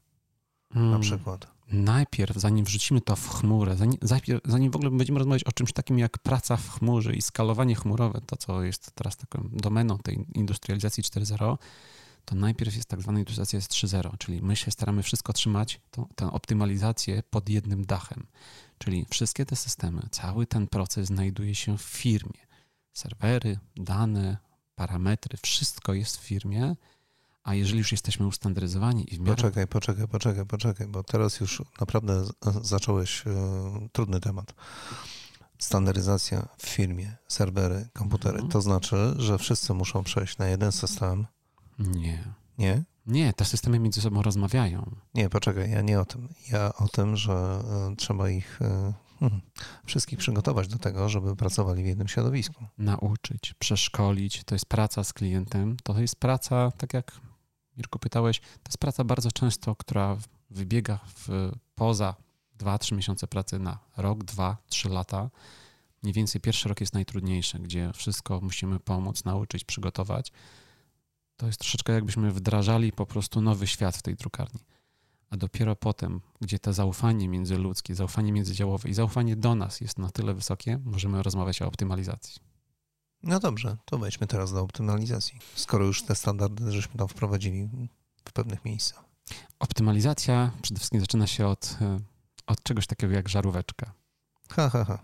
Na 0.74 0.80
Mm. 0.80 1.00
przykład? 1.00 1.46
Najpierw, 1.72 2.36
zanim 2.36 2.64
wrzucimy 2.64 3.00
to 3.00 3.16
w 3.16 3.28
chmurę, 3.28 3.76
zanim, 3.76 3.98
zanim- 4.02 4.40
zanim 4.44 4.72
w 4.72 4.76
ogóle 4.76 4.90
będziemy 4.90 5.18
rozmawiać 5.18 5.44
o 5.44 5.52
czymś 5.52 5.72
takim 5.72 5.98
jak 5.98 6.18
praca 6.18 6.56
w 6.56 6.70
chmurze 6.70 7.14
i 7.14 7.22
skalowanie 7.22 7.74
chmurowe, 7.74 8.20
to 8.26 8.36
co 8.36 8.62
jest 8.62 8.92
teraz 8.94 9.16
taką 9.16 9.48
domeną 9.52 9.98
tej 9.98 10.26
industrializacji 10.34 11.02
4.0, 11.02 11.58
to 12.24 12.34
najpierw 12.34 12.76
jest 12.76 12.88
tak 12.88 13.02
zwana 13.02 13.18
industrializacja 13.18 13.60
3.0, 13.60 14.16
czyli 14.18 14.42
my 14.42 14.56
się 14.56 14.70
staramy 14.70 15.02
wszystko 15.02 15.32
trzymać, 15.32 15.80
tą, 15.90 16.06
tę 16.14 16.32
optymalizację 16.32 17.22
pod 17.30 17.48
jednym 17.48 17.84
dachem. 17.84 18.26
Czyli 18.78 19.06
wszystkie 19.10 19.46
te 19.46 19.56
systemy, 19.56 20.02
cały 20.10 20.46
ten 20.46 20.66
proces 20.66 21.06
znajduje 21.06 21.54
się 21.54 21.78
w 21.78 21.82
firmie. 21.82 22.40
Serwery, 22.92 23.58
dane, 23.76 24.36
parametry, 24.74 25.38
wszystko 25.42 25.94
jest 25.94 26.16
w 26.16 26.20
firmie, 26.22 26.76
a 27.50 27.54
jeżeli 27.54 27.78
już 27.78 27.92
jesteśmy 27.92 28.26
ustandaryzowani 28.26 29.14
i 29.14 29.16
w 29.16 29.20
miarę 29.20 29.36
Poczekaj, 29.36 29.66
poczekaj, 29.66 30.08
poczekaj, 30.08 30.46
poczekaj, 30.46 30.86
bo 30.86 31.02
teraz 31.02 31.40
już 31.40 31.62
naprawdę 31.80 32.24
zacząłeś 32.62 33.26
e, 33.26 33.30
trudny 33.92 34.20
temat. 34.20 34.54
Standaryzacja 35.58 36.48
w 36.58 36.66
firmie, 36.66 37.16
serwery, 37.28 37.88
komputery. 37.92 38.34
Mhm. 38.34 38.52
To 38.52 38.60
znaczy, 38.60 39.14
że 39.18 39.38
wszyscy 39.38 39.74
muszą 39.74 40.04
przejść 40.04 40.38
na 40.38 40.46
jeden 40.46 40.72
system. 40.72 41.26
Nie. 41.78 42.24
Nie? 42.58 42.82
Nie, 43.06 43.32
te 43.32 43.44
systemy 43.44 43.78
między 43.78 44.00
sobą 44.00 44.22
rozmawiają. 44.22 44.96
Nie, 45.14 45.28
poczekaj, 45.28 45.70
ja 45.70 45.80
nie 45.80 46.00
o 46.00 46.04
tym. 46.04 46.28
Ja 46.52 46.72
o 46.74 46.88
tym, 46.88 47.16
że 47.16 47.32
e, 47.32 47.96
trzeba 47.96 48.30
ich 48.30 48.62
e, 48.62 48.92
hmm, 49.20 49.40
wszystkich 49.86 50.18
przygotować 50.18 50.68
do 50.68 50.78
tego, 50.78 51.08
żeby 51.08 51.36
pracowali 51.36 51.82
w 51.82 51.86
jednym 51.86 52.08
środowisku. 52.08 52.64
Nauczyć, 52.78 53.54
przeszkolić, 53.58 54.44
to 54.44 54.54
jest 54.54 54.66
praca 54.66 55.04
z 55.04 55.12
klientem. 55.12 55.76
To 55.82 56.00
jest 56.00 56.16
praca, 56.16 56.70
tak 56.70 56.94
jak 56.94 57.29
Mirku 57.80 57.98
pytałeś, 57.98 58.40
to 58.40 58.68
jest 58.68 58.78
praca 58.78 59.04
bardzo 59.04 59.32
często, 59.32 59.76
która 59.76 60.16
wybiega 60.50 60.98
w, 61.14 61.52
poza 61.74 62.14
2-3 62.58 62.96
miesiące 62.96 63.26
pracy 63.26 63.58
na 63.58 63.78
rok, 63.96 64.24
2, 64.24 64.56
3 64.66 64.88
lata. 64.88 65.30
Mniej 66.02 66.14
więcej 66.14 66.40
pierwszy 66.40 66.68
rok 66.68 66.80
jest 66.80 66.94
najtrudniejszy, 66.94 67.58
gdzie 67.58 67.92
wszystko 67.94 68.40
musimy 68.42 68.80
pomóc, 68.80 69.24
nauczyć, 69.24 69.64
przygotować. 69.64 70.32
To 71.36 71.46
jest 71.46 71.58
troszeczkę 71.58 71.92
jakbyśmy 71.92 72.30
wdrażali 72.30 72.92
po 72.92 73.06
prostu 73.06 73.40
nowy 73.40 73.66
świat 73.66 73.96
w 73.96 74.02
tej 74.02 74.14
drukarni. 74.16 74.60
A 75.30 75.36
dopiero 75.36 75.76
potem, 75.76 76.20
gdzie 76.40 76.58
to 76.58 76.72
zaufanie 76.72 77.28
międzyludzkie, 77.28 77.94
zaufanie 77.94 78.32
międzydziałowe 78.32 78.88
i 78.88 78.94
zaufanie 78.94 79.36
do 79.36 79.54
nas 79.54 79.80
jest 79.80 79.98
na 79.98 80.10
tyle 80.10 80.34
wysokie, 80.34 80.78
możemy 80.84 81.22
rozmawiać 81.22 81.62
o 81.62 81.66
optymalizacji. 81.66 82.49
No 83.22 83.40
dobrze, 83.40 83.76
to 83.84 83.98
wejdźmy 83.98 84.26
teraz 84.26 84.52
do 84.52 84.60
optymalizacji. 84.60 85.38
Skoro 85.54 85.84
już 85.84 86.02
te 86.02 86.14
standardy 86.14 86.72
żeśmy 86.72 86.94
tam 86.98 87.08
wprowadzili 87.08 87.68
w 88.24 88.32
pewnych 88.32 88.64
miejscach. 88.64 89.04
Optymalizacja 89.58 90.50
przede 90.62 90.78
wszystkim 90.78 91.00
zaczyna 91.00 91.26
się 91.26 91.46
od, 91.46 91.76
e, 91.80 91.98
od 92.46 92.62
czegoś 92.62 92.86
takiego 92.86 93.14
jak 93.14 93.28
żaróweczka. 93.28 93.92
Ha, 94.50 94.70
ha, 94.70 94.84
ha. 94.84 94.98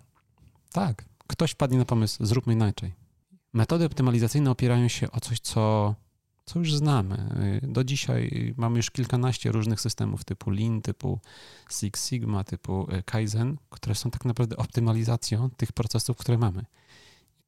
Tak, 0.72 1.04
ktoś 1.26 1.50
wpadnie 1.50 1.78
na 1.78 1.84
pomysł, 1.84 2.26
zróbmy 2.26 2.52
inaczej. 2.52 2.94
Metody 3.52 3.84
optymalizacyjne 3.84 4.50
opierają 4.50 4.88
się 4.88 5.10
o 5.10 5.20
coś, 5.20 5.40
co, 5.40 5.94
co 6.44 6.58
już 6.58 6.74
znamy. 6.74 7.30
Y, 7.64 7.66
Do 7.66 7.84
dzisiaj 7.84 8.54
mamy 8.56 8.76
już 8.76 8.90
kilkanaście 8.90 9.52
różnych 9.52 9.80
systemów 9.80 10.24
typu 10.24 10.50
Lean, 10.50 10.82
typu 10.82 11.20
Six 11.70 12.08
Sigma, 12.08 12.44
typu 12.44 12.86
y, 12.92 13.02
Kaizen, 13.02 13.56
które 13.70 13.94
są 13.94 14.10
tak 14.10 14.24
naprawdę 14.24 14.56
optymalizacją 14.56 15.50
tych 15.50 15.72
procesów, 15.72 16.16
które 16.16 16.38
mamy. 16.38 16.64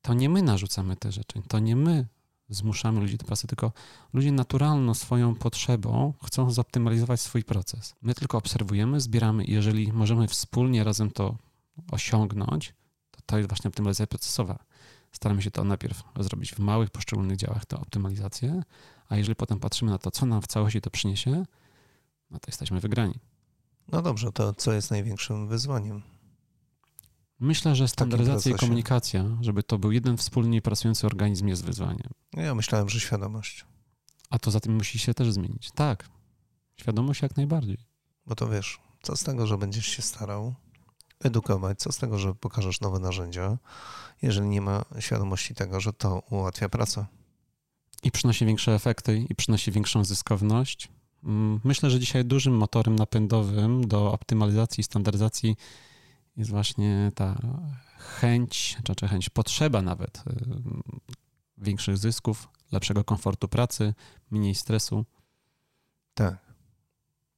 To 0.03 0.15
nie 0.15 0.29
my 0.29 0.43
narzucamy 0.43 0.97
te 0.97 1.13
rzeczy, 1.13 1.43
to 1.49 1.59
nie 1.59 1.77
my 1.77 2.07
zmuszamy 2.49 3.01
ludzi 3.01 3.17
do 3.17 3.27
pracy, 3.27 3.47
tylko 3.47 3.73
ludzie 4.13 4.33
naturalną 4.33 4.95
swoją 4.95 5.35
potrzebą 5.35 6.15
chcą 6.25 6.51
zoptymalizować 6.51 7.21
swój 7.21 7.45
proces. 7.45 7.95
My 8.03 8.15
tylko 8.15 8.39
obserwujemy, 8.39 9.01
zbieramy 9.01 9.45
i 9.45 9.53
jeżeli 9.53 9.93
możemy 9.93 10.29
wspólnie 10.29 10.85
razem 10.85 11.11
to 11.11 11.37
osiągnąć, 11.91 12.75
to 13.11 13.21
to 13.27 13.37
jest 13.37 13.49
właśnie 13.49 13.69
optymalizacja 13.69 14.07
procesowa. 14.07 14.59
Staramy 15.13 15.43
się 15.43 15.51
to 15.51 15.65
najpierw 15.65 16.03
zrobić 16.21 16.55
w 16.55 16.59
małych, 16.59 16.91
poszczególnych 16.91 17.37
działach, 17.37 17.67
tę 17.67 17.77
optymalizację, 17.77 18.63
a 19.09 19.17
jeżeli 19.17 19.37
potem 19.37 19.61
patrzymy 19.61 19.91
na 19.91 19.99
to, 19.99 20.11
co 20.11 20.27
nam 20.27 20.43
w 20.43 20.47
całości 20.47 20.81
to 20.81 20.91
przyniesie, 20.91 21.45
no 22.31 22.39
to 22.39 22.45
jesteśmy 22.49 22.81
wygrani. 22.81 23.15
No 23.93 24.03
dobrze, 24.03 24.33
to 24.33 24.55
co 24.55 24.73
jest 24.73 24.91
największym 24.91 25.49
wyzwaniem? 25.49 26.03
Myślę, 27.41 27.77
że 27.77 27.89
standaryzacja 27.89 28.53
i 28.53 28.55
komunikacja, 28.55 29.25
żeby 29.41 29.63
to 29.63 29.79
był 29.79 29.93
jeden 29.93 30.17
wspólnie 30.17 30.63
pracujący 30.63 31.07
organizm 31.07 31.49
jest 31.49 31.65
wyzwaniem. 31.65 32.11
No 32.35 32.43
Ja 32.43 32.55
myślałem, 32.55 32.89
że 32.89 33.01
świadomość. 33.01 33.65
A 34.31 34.39
to 34.39 34.51
za 34.51 34.61
tym 34.61 34.75
musi 34.77 34.99
się 34.99 35.15
też 35.15 35.33
zmienić. 35.33 35.71
Tak, 35.71 36.09
świadomość 36.77 37.23
jak 37.23 37.37
najbardziej. 37.37 37.79
Bo 38.27 38.35
to 38.35 38.49
wiesz, 38.49 38.81
co 39.03 39.17
z 39.17 39.25
tego, 39.25 39.47
że 39.47 39.59
będziesz 39.59 39.87
się 39.87 40.03
starał 40.03 40.55
edukować, 41.21 41.79
co 41.79 41.93
z 41.93 41.99
tego, 41.99 42.19
że 42.19 42.35
pokażesz 42.35 42.81
nowe 42.81 42.99
narzędzia, 42.99 43.59
jeżeli 44.23 44.49
nie 44.49 44.61
ma 44.61 44.85
świadomości 44.99 45.55
tego, 45.55 45.81
że 45.81 45.93
to 45.93 46.23
ułatwia 46.31 46.69
pracę. 46.69 47.07
I 48.03 48.11
przynosi 48.11 48.47
większe 48.47 48.75
efekty, 48.75 49.27
i 49.31 49.35
przynosi 49.35 49.73
większą 49.73 50.05
zyskowność. 50.05 50.89
Mm, 51.25 51.61
Myślę, 51.65 51.91
że 51.91 52.01
dzisiaj 52.01 52.25
dużym 52.25 52.57
motorem 52.57 52.97
napędowym 52.97 53.89
do 53.89 54.13
optymalizacji 54.13 54.81
i 54.81 54.85
standaryzacji 54.85 55.57
jest 56.39 56.51
właśnie 56.51 57.13
ta 57.15 57.39
chęć, 57.99 58.77
czy 58.85 58.95
czy 58.95 59.09
chęć, 59.09 59.31
potrzeba 59.31 59.83
nawet 59.83 60.19
y, 60.19 60.23
większych 61.59 61.99
zysków, 61.99 62.49
lepszego 62.73 63.05
komfortu 63.05 63.49
pracy, 63.49 63.95
mniej 64.31 64.55
stresu. 64.55 65.05
Tak. 66.15 66.39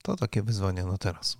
To 0.02 0.16
takie 0.16 0.42
wyzwania 0.42 0.86
na 0.86 0.98
teraz. 0.98 1.38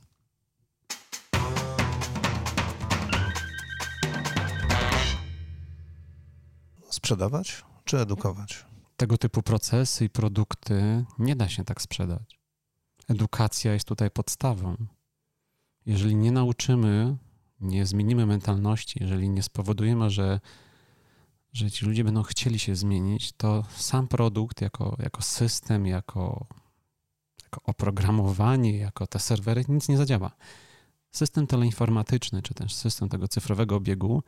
Sprzedawać 6.90 7.64
czy 7.84 7.98
edukować? 7.98 8.66
Tego 8.96 9.18
typu 9.18 9.42
procesy 9.42 10.04
i 10.04 10.10
produkty 10.10 11.04
nie 11.18 11.36
da 11.36 11.48
się 11.48 11.64
tak 11.64 11.82
sprzedać. 11.82 12.40
Edukacja 13.08 13.72
jest 13.72 13.88
tutaj 13.88 14.10
podstawą. 14.10 14.76
Jeżeli 15.86 16.16
nie 16.16 16.32
nauczymy, 16.32 17.16
nie 17.60 17.86
zmienimy 17.86 18.26
mentalności, 18.26 18.98
jeżeli 19.00 19.28
nie 19.28 19.42
spowodujemy, 19.42 20.10
że, 20.10 20.40
że 21.52 21.70
ci 21.70 21.86
ludzie 21.86 22.04
będą 22.04 22.22
chcieli 22.22 22.58
się 22.58 22.76
zmienić, 22.76 23.32
to 23.32 23.64
sam 23.76 24.08
produkt 24.08 24.60
jako, 24.60 24.96
jako 24.98 25.22
system, 25.22 25.86
jako, 25.86 26.46
jako 27.42 27.62
oprogramowanie, 27.64 28.78
jako 28.78 29.06
te 29.06 29.18
serwery 29.18 29.64
nic 29.68 29.88
nie 29.88 29.96
zadziała. 29.96 30.30
System 31.10 31.46
teleinformatyczny, 31.46 32.42
czy 32.42 32.54
też 32.54 32.74
system 32.74 33.08
tego 33.08 33.28
cyfrowego 33.28 33.76
obiegu, 33.76 34.22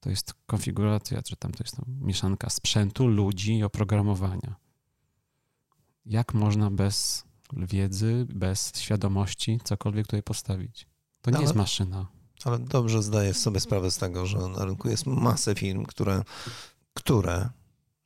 to 0.00 0.10
jest 0.10 0.34
konfiguracja, 0.46 1.22
czy 1.22 1.36
tam 1.36 1.52
to 1.52 1.64
jest 1.64 1.76
tam 1.76 1.84
mieszanka 2.00 2.50
sprzętu, 2.50 3.06
ludzi 3.06 3.56
i 3.58 3.64
oprogramowania. 3.64 4.56
Jak 6.06 6.34
można 6.34 6.70
bez 6.70 7.24
wiedzy, 7.52 8.26
bez 8.34 8.72
świadomości 8.80 9.60
cokolwiek 9.64 10.06
tutaj 10.06 10.22
postawić? 10.22 10.86
To 11.22 11.30
nie 11.30 11.36
Ale- 11.36 11.44
jest 11.44 11.54
maszyna. 11.56 12.17
Ale 12.44 12.58
dobrze 12.58 13.02
zdaję 13.02 13.34
sobie 13.34 13.60
sprawę 13.60 13.90
z 13.90 13.98
tego, 13.98 14.26
że 14.26 14.38
na 14.38 14.64
rynku 14.64 14.88
jest 14.88 15.06
masę 15.06 15.54
firm, 15.54 15.84
które, 15.84 16.22
które 16.94 17.50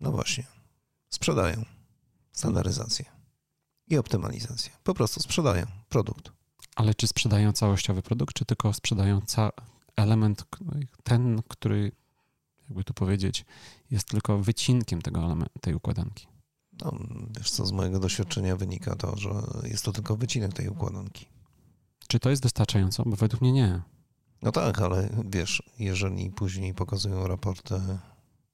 no 0.01 0.13
właśnie, 0.13 0.47
sprzedają 1.11 1.65
standaryzację 2.33 3.05
i 3.89 3.97
optymalizację. 3.97 4.73
Po 4.85 4.95
prostu 4.95 5.21
sprzedają 5.21 5.67
produkt. 5.89 6.33
Ale 6.77 6.95
czy 6.95 7.07
sprzedają 7.07 7.53
całościowy 7.53 8.03
produkt, 8.03 8.35
czy 8.35 8.45
tylko 8.45 8.73
sprzedają 8.73 9.21
ca- 9.21 9.53
element, 9.97 10.45
ten, 11.03 11.43
który, 11.49 11.93
jakby 12.69 12.85
tu 12.85 12.95
powiedzieć, 12.95 13.45
jest 13.91 14.09
tylko 14.09 14.39
wycinkiem 14.39 15.03
tego 15.03 15.37
tej 15.61 15.75
układanki? 15.75 16.27
No, 16.81 16.93
wiesz 17.39 17.51
co, 17.51 17.67
z 17.67 17.73
mojego 17.73 18.01
doświadczenia 18.01 18.57
wynika 18.57 18.97
to, 18.97 19.17
że 19.17 19.31
jest 19.63 19.85
to 19.85 19.93
tylko 19.93 20.17
wycinek 20.17 20.53
tej 20.53 20.69
układanki. 20.69 21.27
Czy 22.09 22.21
to 22.21 22.31
jest 22.31 22.43
wystarczająco? 22.43 23.03
Bo 23.07 23.17
według 23.17 23.41
mnie 23.41 23.53
nie. 23.53 23.83
No 24.43 24.53
tak, 24.53 24.81
ale 24.81 25.09
wiesz, 25.31 25.63
jeżeli 25.79 26.31
później 26.31 26.75
pokazują 26.75 27.27
raporty 27.27 27.75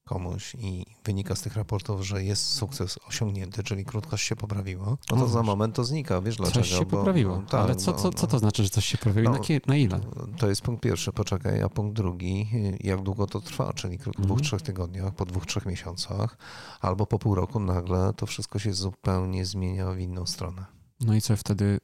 komuś 0.05 0.55
i 0.59 0.85
wynika 1.05 1.35
z 1.35 1.41
tych 1.41 1.55
raportów, 1.55 2.05
że 2.07 2.23
jest 2.23 2.45
sukces 2.45 2.99
osiągnięty, 3.07 3.63
czyli 3.63 3.85
krótkość 3.85 4.25
się 4.27 4.35
poprawiła, 4.35 4.85
no 4.85 4.97
to 5.07 5.15
No 5.15 5.27
za 5.27 5.43
moment 5.43 5.75
to 5.75 5.83
znika. 5.83 6.21
Wiesz 6.21 6.35
dlaczego? 6.35 6.59
Coś 6.65 6.69
się 6.79 6.85
Bo- 6.85 6.97
poprawiło. 6.97 7.43
tak, 7.49 7.61
Ale 7.61 7.75
co, 7.75 7.91
no, 7.91 7.97
co, 7.97 8.11
co 8.13 8.21
no. 8.21 8.31
to 8.31 8.39
znaczy, 8.39 8.63
że 8.63 8.69
coś 8.69 8.85
się 8.85 8.97
poprawiło? 8.97 9.33
No, 9.33 9.39
na, 9.67 9.75
ile? 9.75 9.99
To 10.37 10.49
jest 10.49 10.61
punkt 10.61 10.83
pierwszy, 10.83 11.11
poczekaj, 11.13 11.61
a 11.61 11.69
punkt 11.69 11.95
drugi, 11.97 12.49
jak 12.79 13.01
długo 13.01 13.27
to 13.27 13.41
trwa, 13.41 13.73
czyli 13.73 13.97
w 13.97 14.01
dwóch, 14.01 14.17
Mhm. 14.19 14.39
trzech 14.39 14.61
tygodniach, 14.61 15.15
po 15.15 15.25
dwóch, 15.25 15.45
trzech 15.45 15.65
miesiącach, 15.65 16.37
albo 16.81 17.05
po 17.05 17.19
pół 17.19 17.35
roku 17.35 17.59
nagle 17.59 18.13
to 18.13 18.25
wszystko 18.25 18.59
się 18.59 18.73
zupełnie 18.73 19.45
zmienia 19.45 19.91
w 19.91 19.99
inną 19.99 20.25
stronę. 20.25 20.65
No 21.01 21.15
i 21.15 21.21
co 21.21 21.35
wtedy 21.37 21.79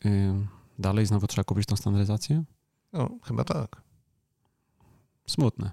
dalej 0.80 1.06
znowu 1.06 1.28
trzeba 1.28 1.44
kupić 1.44 1.66
tą 1.66 1.76
standaryzację? 1.76 2.44
No, 2.94 3.10
chyba 3.24 3.44
tak. 3.44 3.85
Smutne. 5.30 5.72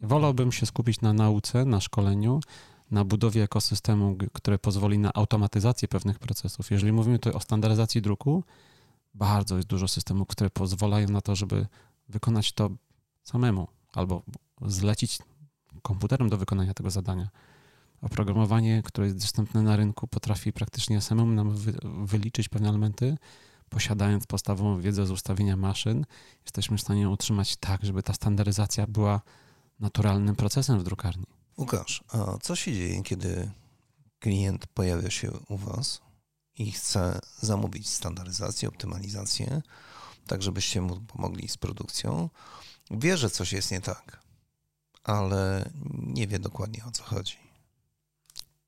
Wolałbym 0.00 0.52
się 0.52 0.66
skupić 0.66 1.00
na 1.00 1.12
nauce, 1.12 1.64
na 1.64 1.80
szkoleniu, 1.80 2.40
na 2.90 3.04
budowie 3.04 3.42
ekosystemu, 3.42 4.16
które 4.32 4.58
pozwoli 4.58 4.98
na 4.98 5.12
automatyzację 5.14 5.88
pewnych 5.88 6.18
procesów. 6.18 6.70
Jeżeli 6.70 6.92
mówimy 6.92 7.18
tutaj 7.18 7.32
o 7.32 7.40
standaryzacji 7.40 8.02
druku, 8.02 8.44
Bardzo 9.14 9.56
jest 9.56 9.68
dużo 9.68 9.88
systemów, 9.88 10.28
które 10.28 10.50
pozwalają 10.50 11.08
na 11.08 11.20
to, 11.20 11.36
żeby 11.36 11.66
wykonać 12.08 12.52
to 12.52 12.70
samemu 13.22 13.68
albo 13.92 14.22
zlecić 14.62 15.18
komputerem 15.82 16.28
do 16.28 16.38
wykonania 16.38 16.74
tego 16.74 16.90
zadania. 16.90 17.28
Oprogramowanie, 18.02 18.82
które 18.82 19.06
jest 19.06 19.18
dostępne 19.18 19.62
na 19.62 19.76
rynku, 19.76 20.06
potrafi 20.06 20.52
praktycznie 20.52 21.00
samemu 21.00 21.32
nam 21.32 21.50
wy, 21.50 21.74
wyliczyć 22.04 22.48
pewne 22.48 22.68
elementy. 22.68 23.16
Posiadając 23.68 24.26
podstawową 24.26 24.80
wiedzę 24.80 25.06
z 25.06 25.10
ustawienia 25.10 25.56
maszyn, 25.56 26.06
jesteśmy 26.42 26.78
w 26.78 26.80
stanie 26.80 27.10
utrzymać 27.10 27.56
tak, 27.56 27.84
żeby 27.84 28.02
ta 28.02 28.12
standaryzacja 28.12 28.86
była 28.86 29.20
naturalnym 29.80 30.36
procesem 30.36 30.80
w 30.80 30.82
drukarni. 30.82 31.26
Łukasz, 31.58 32.04
a 32.08 32.38
co 32.42 32.56
się 32.56 32.72
dzieje, 32.72 33.02
kiedy 33.02 33.50
klient 34.18 34.66
pojawia 34.66 35.10
się 35.10 35.32
u 35.48 35.56
Was 35.56 36.00
i 36.58 36.72
chce 36.72 37.20
zamówić 37.40 37.88
standaryzację, 37.88 38.68
optymalizację, 38.68 39.62
tak 40.26 40.42
żebyście 40.42 40.80
mu 40.80 41.00
pomogli 41.00 41.48
z 41.48 41.56
produkcją? 41.56 42.30
Wie, 42.90 43.16
że 43.16 43.30
coś 43.30 43.52
jest 43.52 43.70
nie 43.70 43.80
tak, 43.80 44.20
ale 45.02 45.70
nie 45.92 46.26
wie 46.26 46.38
dokładnie 46.38 46.84
o 46.84 46.90
co 46.90 47.04
chodzi. 47.04 47.43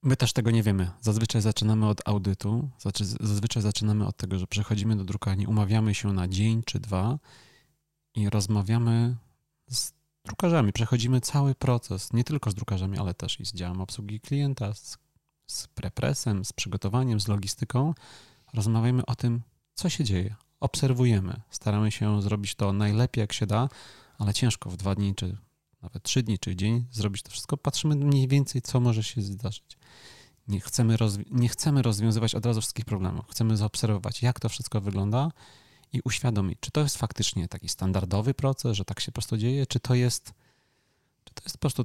My 0.07 0.17
też 0.17 0.33
tego 0.33 0.51
nie 0.51 0.63
wiemy. 0.63 0.91
Zazwyczaj 1.01 1.43
zaczynamy 1.43 1.89
od 1.89 2.09
audytu, 2.09 2.71
znaczy 2.79 3.05
zazwyczaj 3.05 3.63
zaczynamy 3.63 4.07
od 4.07 4.17
tego, 4.17 4.39
że 4.39 4.47
przechodzimy 4.47 4.97
do 4.97 5.05
drukarni, 5.05 5.47
umawiamy 5.47 5.95
się 5.95 6.13
na 6.13 6.29
dzień 6.29 6.63
czy 6.63 6.81
dwa 6.81 7.19
i 8.15 8.31
rozmawiamy 8.31 9.17
z 9.71 9.93
drukarzami. 10.25 10.73
Przechodzimy 10.73 11.21
cały 11.21 11.55
proces, 11.55 12.13
nie 12.13 12.25
tylko 12.25 12.51
z 12.51 12.55
drukarzami, 12.55 12.99
ale 12.99 13.15
też 13.15 13.41
i 13.41 13.47
z 13.47 13.53
działem 13.53 13.81
obsługi 13.81 14.21
klienta, 14.21 14.75
z, 14.75 14.99
z 15.47 15.67
prepresem, 15.67 16.45
z 16.45 16.53
przygotowaniem, 16.53 17.21
z 17.21 17.29
logistyką. 17.29 17.95
Rozmawiamy 18.55 19.07
o 19.07 19.17
tym, 19.17 19.43
co 19.75 19.89
się 19.89 20.05
dzieje. 20.05 20.35
Obserwujemy, 20.61 21.41
staramy 21.51 21.93
się 21.93 22.23
zrobić 22.23 22.55
to 22.55 22.73
najlepiej 22.73 23.21
jak 23.21 23.33
się 23.33 23.47
da, 23.47 23.69
ale 24.19 24.35
ciężko 24.35 24.71
w 24.71 24.77
dwa 24.77 24.95
dni, 24.95 25.15
czy 25.15 25.37
nawet 25.87 26.03
trzy 26.03 26.23
dni, 26.23 26.39
czy 26.39 26.57
dzień 26.57 26.87
zrobić 26.91 27.23
to 27.23 27.31
wszystko. 27.31 27.57
Patrzymy 27.57 27.97
mniej 27.97 28.29
więcej, 28.29 28.63
co 28.63 28.81
może 28.81 29.05
się 29.05 29.23
zdarzyć. 29.23 29.79
Nie 30.49 30.61
chcemy, 30.61 30.97
nie 31.31 31.49
chcemy 31.49 31.83
rozwiązywać 31.83 32.35
od 32.35 32.47
razu 32.47 32.61
wszystkich 32.61 32.85
problemów. 32.85 33.27
Chcemy 33.31 33.57
zaobserwować, 33.57 34.23
jak 34.23 34.41
to 34.41 34.49
wszystko 34.49 34.81
wygląda 34.81 35.33
i 35.93 36.01
uświadomić, 36.05 36.59
czy 36.61 36.71
to 36.71 36.81
jest 36.81 36.97
faktycznie 36.97 37.49
taki 37.49 37.69
standardowy 37.69 38.35
proces, 38.35 38.77
że 38.77 38.85
tak 38.85 39.01
się 39.01 39.07
po 39.07 39.15
prostu 39.15 39.37
dzieje, 39.37 39.67
czy 39.67 39.81
to 39.81 39.95
jest, 39.95 40.33
czy 41.25 41.35
to 41.35 41.43
jest 41.45 41.57
po 41.57 41.61
prostu 41.61 41.85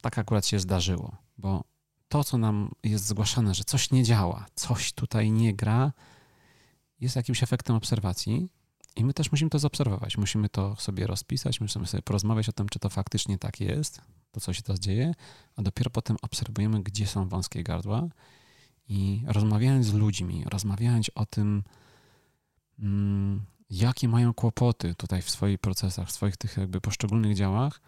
tak 0.00 0.18
akurat 0.18 0.46
się 0.46 0.58
zdarzyło. 0.58 1.16
Bo 1.38 1.64
to, 2.08 2.24
co 2.24 2.38
nam 2.38 2.70
jest 2.82 3.06
zgłaszane, 3.06 3.54
że 3.54 3.64
coś 3.64 3.90
nie 3.90 4.04
działa, 4.04 4.46
coś 4.54 4.92
tutaj 4.92 5.30
nie 5.32 5.54
gra, 5.54 5.92
jest 7.00 7.16
jakimś 7.16 7.42
efektem 7.42 7.76
obserwacji 7.76 8.48
i 8.96 9.04
my 9.04 9.14
też 9.14 9.32
musimy 9.32 9.50
to 9.50 9.58
zaobserwować. 9.58 10.18
Musimy 10.18 10.48
to 10.48 10.76
sobie 10.76 11.06
rozpisać, 11.06 11.60
musimy 11.60 11.86
sobie 11.86 12.02
porozmawiać 12.02 12.48
o 12.48 12.52
tym, 12.52 12.68
czy 12.68 12.78
to 12.78 12.88
faktycznie 12.88 13.38
tak 13.38 13.60
jest, 13.60 14.00
to 14.30 14.40
co 14.40 14.52
się 14.52 14.62
teraz 14.62 14.80
dzieje, 14.80 15.14
a 15.56 15.62
dopiero 15.62 15.90
potem 15.90 16.16
obserwujemy, 16.22 16.82
gdzie 16.82 17.06
są 17.06 17.28
wąskie 17.28 17.62
gardła 17.62 18.08
i 18.88 19.24
rozmawiając 19.26 19.86
z 19.86 19.94
ludźmi, 19.94 20.44
rozmawiając 20.46 21.10
o 21.14 21.26
tym, 21.26 21.62
mm, 22.78 23.42
jakie 23.70 24.08
mają 24.08 24.34
kłopoty 24.34 24.94
tutaj 24.94 25.22
w 25.22 25.30
swoich 25.30 25.58
procesach, 25.58 26.08
w 26.08 26.12
swoich 26.12 26.36
tych 26.36 26.56
jakby 26.56 26.80
poszczególnych 26.80 27.36
działach, 27.36 27.80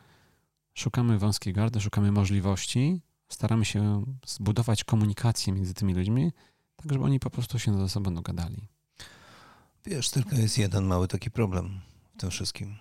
szukamy 0.75 1.19
wąskiej 1.19 1.53
gardy, 1.53 1.81
szukamy 1.81 2.12
możliwości, 2.12 3.01
staramy 3.29 3.64
się 3.64 4.05
zbudować 4.27 4.85
komunikację 4.85 5.53
między 5.53 5.75
tymi 5.75 5.95
ludźmi, 5.95 6.33
tak 6.77 6.93
żeby 6.93 7.05
oni 7.05 7.21
po 7.21 7.31
prostu 7.31 7.59
się 7.59 7.79
ze 7.79 7.88
sobą 7.88 8.14
dogadali. 8.14 8.74
Wiesz, 9.87 10.11
tylko 10.11 10.37
jest 10.37 10.59
jeden 10.59 10.85
mały 10.85 11.09
taki 11.09 11.31
problem 11.31 11.81
w 12.16 12.20
tym 12.20 12.31
wszystkim. 12.31 12.77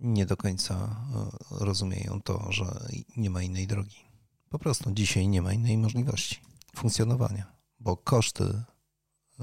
Nie 0.00 0.26
do 0.26 0.36
końca 0.36 0.74
e, 0.74 1.64
rozumieją 1.64 2.22
to, 2.22 2.52
że 2.52 2.88
nie 3.16 3.30
ma 3.30 3.42
innej 3.42 3.66
drogi. 3.66 3.96
Po 4.48 4.58
prostu 4.58 4.92
dzisiaj 4.92 5.28
nie 5.28 5.42
ma 5.42 5.52
innej 5.52 5.78
możliwości 5.78 6.40
funkcjonowania, 6.76 7.52
bo 7.80 7.96
koszty 7.96 8.44
e, 8.44 8.64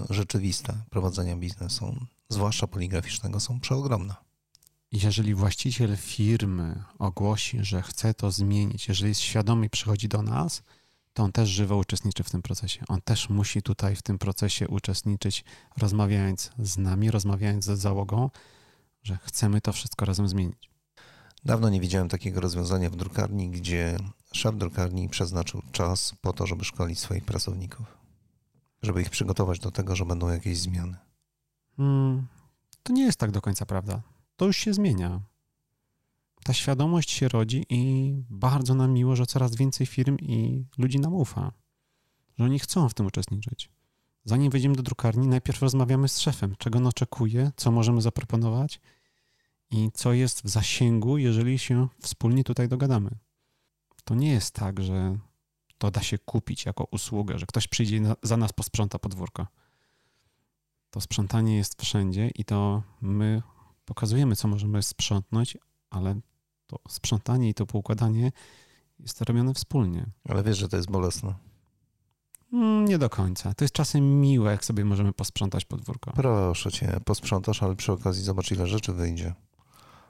rzeczywiste 0.09 0.83
prowadzenia 0.89 1.35
biznesu, 1.35 1.95
zwłaszcza 2.29 2.67
poligraficznego, 2.67 3.39
są 3.39 3.59
przeogromne. 3.59 4.15
Jeżeli 4.91 5.35
właściciel 5.35 5.97
firmy 5.97 6.83
ogłosi, 6.99 7.57
że 7.61 7.81
chce 7.81 8.13
to 8.13 8.31
zmienić, 8.31 8.87
jeżeli 8.87 9.09
jest 9.09 9.21
świadomy 9.21 9.65
i 9.65 9.69
przychodzi 9.69 10.07
do 10.07 10.21
nas, 10.21 10.63
to 11.13 11.23
on 11.23 11.31
też 11.31 11.49
żywo 11.49 11.77
uczestniczy 11.77 12.23
w 12.23 12.29
tym 12.29 12.41
procesie. 12.41 12.83
On 12.87 13.01
też 13.01 13.29
musi 13.29 13.61
tutaj 13.61 13.95
w 13.95 14.01
tym 14.01 14.17
procesie 14.17 14.67
uczestniczyć, 14.67 15.43
rozmawiając 15.77 16.51
z 16.59 16.77
nami, 16.77 17.11
rozmawiając 17.11 17.65
ze 17.65 17.77
załogą, 17.77 18.29
że 19.03 19.17
chcemy 19.23 19.61
to 19.61 19.73
wszystko 19.73 20.05
razem 20.05 20.27
zmienić. 20.27 20.71
Dawno 21.45 21.69
nie 21.69 21.81
widziałem 21.81 22.09
takiego 22.09 22.41
rozwiązania 22.41 22.89
w 22.89 22.95
drukarni, 22.95 23.49
gdzie 23.49 23.97
szef 24.33 24.55
drukarni 24.57 25.09
przeznaczył 25.09 25.61
czas 25.71 26.15
po 26.21 26.33
to, 26.33 26.47
żeby 26.47 26.65
szkolić 26.65 26.99
swoich 26.99 27.25
pracowników, 27.25 27.97
żeby 28.81 29.01
ich 29.01 29.09
przygotować 29.09 29.59
do 29.59 29.71
tego, 29.71 29.95
że 29.95 30.05
będą 30.05 30.29
jakieś 30.29 30.57
zmiany. 30.57 30.97
Hmm, 31.77 32.27
to 32.83 32.93
nie 32.93 33.03
jest 33.03 33.19
tak 33.19 33.31
do 33.31 33.41
końca 33.41 33.65
prawda. 33.65 34.01
To 34.35 34.45
już 34.45 34.57
się 34.57 34.73
zmienia 34.73 35.19
ta 36.43 36.53
świadomość 36.53 37.11
się 37.11 37.27
rodzi 37.27 37.65
i 37.69 38.13
bardzo 38.29 38.75
nam 38.75 38.93
miło, 38.93 39.15
że 39.15 39.25
coraz 39.25 39.55
więcej 39.55 39.87
firm 39.87 40.17
i 40.17 40.65
ludzi 40.77 40.99
nam 40.99 41.13
ufa, 41.13 41.51
że 42.37 42.45
oni 42.45 42.59
chcą 42.59 42.89
w 42.89 42.93
tym 42.93 43.05
uczestniczyć. 43.05 43.69
Zanim 44.25 44.51
wejdziemy 44.51 44.75
do 44.75 44.83
drukarni, 44.83 45.27
najpierw 45.27 45.61
rozmawiamy 45.61 46.07
z 46.07 46.19
szefem, 46.19 46.55
czego 46.57 46.77
on 46.77 46.87
oczekuje, 46.87 47.51
co 47.55 47.71
możemy 47.71 48.01
zaproponować 48.01 48.81
i 49.71 49.89
co 49.93 50.13
jest 50.13 50.43
w 50.43 50.49
zasięgu, 50.49 51.17
jeżeli 51.17 51.59
się 51.59 51.87
wspólnie 52.01 52.43
tutaj 52.43 52.67
dogadamy. 52.67 53.09
To 54.03 54.15
nie 54.15 54.31
jest 54.31 54.53
tak, 54.53 54.83
że 54.83 55.17
to 55.77 55.91
da 55.91 56.01
się 56.01 56.17
kupić 56.17 56.65
jako 56.65 56.87
usługę, 56.91 57.39
że 57.39 57.45
ktoś 57.45 57.67
przyjdzie 57.67 58.01
na, 58.01 58.15
za 58.23 58.37
nas 58.37 58.53
posprząta 58.53 58.99
podwórko. 58.99 59.47
To 60.89 61.01
sprzątanie 61.01 61.57
jest 61.57 61.81
wszędzie 61.81 62.29
i 62.35 62.45
to 62.45 62.83
my 63.01 63.41
pokazujemy, 63.85 64.35
co 64.35 64.47
możemy 64.47 64.83
sprzątnąć, 64.83 65.57
ale 65.89 66.21
to 66.71 66.79
sprzątanie 66.89 67.49
i 67.49 67.53
to 67.53 67.65
poukładanie 67.65 68.31
jest 68.99 69.21
robione 69.21 69.53
wspólnie. 69.53 70.05
Ale 70.29 70.43
wiesz, 70.43 70.57
że 70.57 70.69
to 70.69 70.77
jest 70.77 70.91
bolesne. 70.91 71.33
Mm, 72.53 72.85
nie 72.85 72.97
do 72.97 73.09
końca. 73.09 73.53
To 73.53 73.63
jest 73.63 73.73
czasem 73.73 74.21
miłe, 74.21 74.51
jak 74.51 74.65
sobie 74.65 74.85
możemy 74.85 75.13
posprzątać 75.13 75.65
podwórko. 75.65 76.11
Proszę 76.11 76.71
cię, 76.71 76.99
posprzątasz, 77.05 77.63
ale 77.63 77.75
przy 77.75 77.91
okazji 77.91 78.23
zobacz, 78.23 78.51
ile 78.51 78.67
rzeczy 78.67 78.93
wyjdzie. 78.93 79.33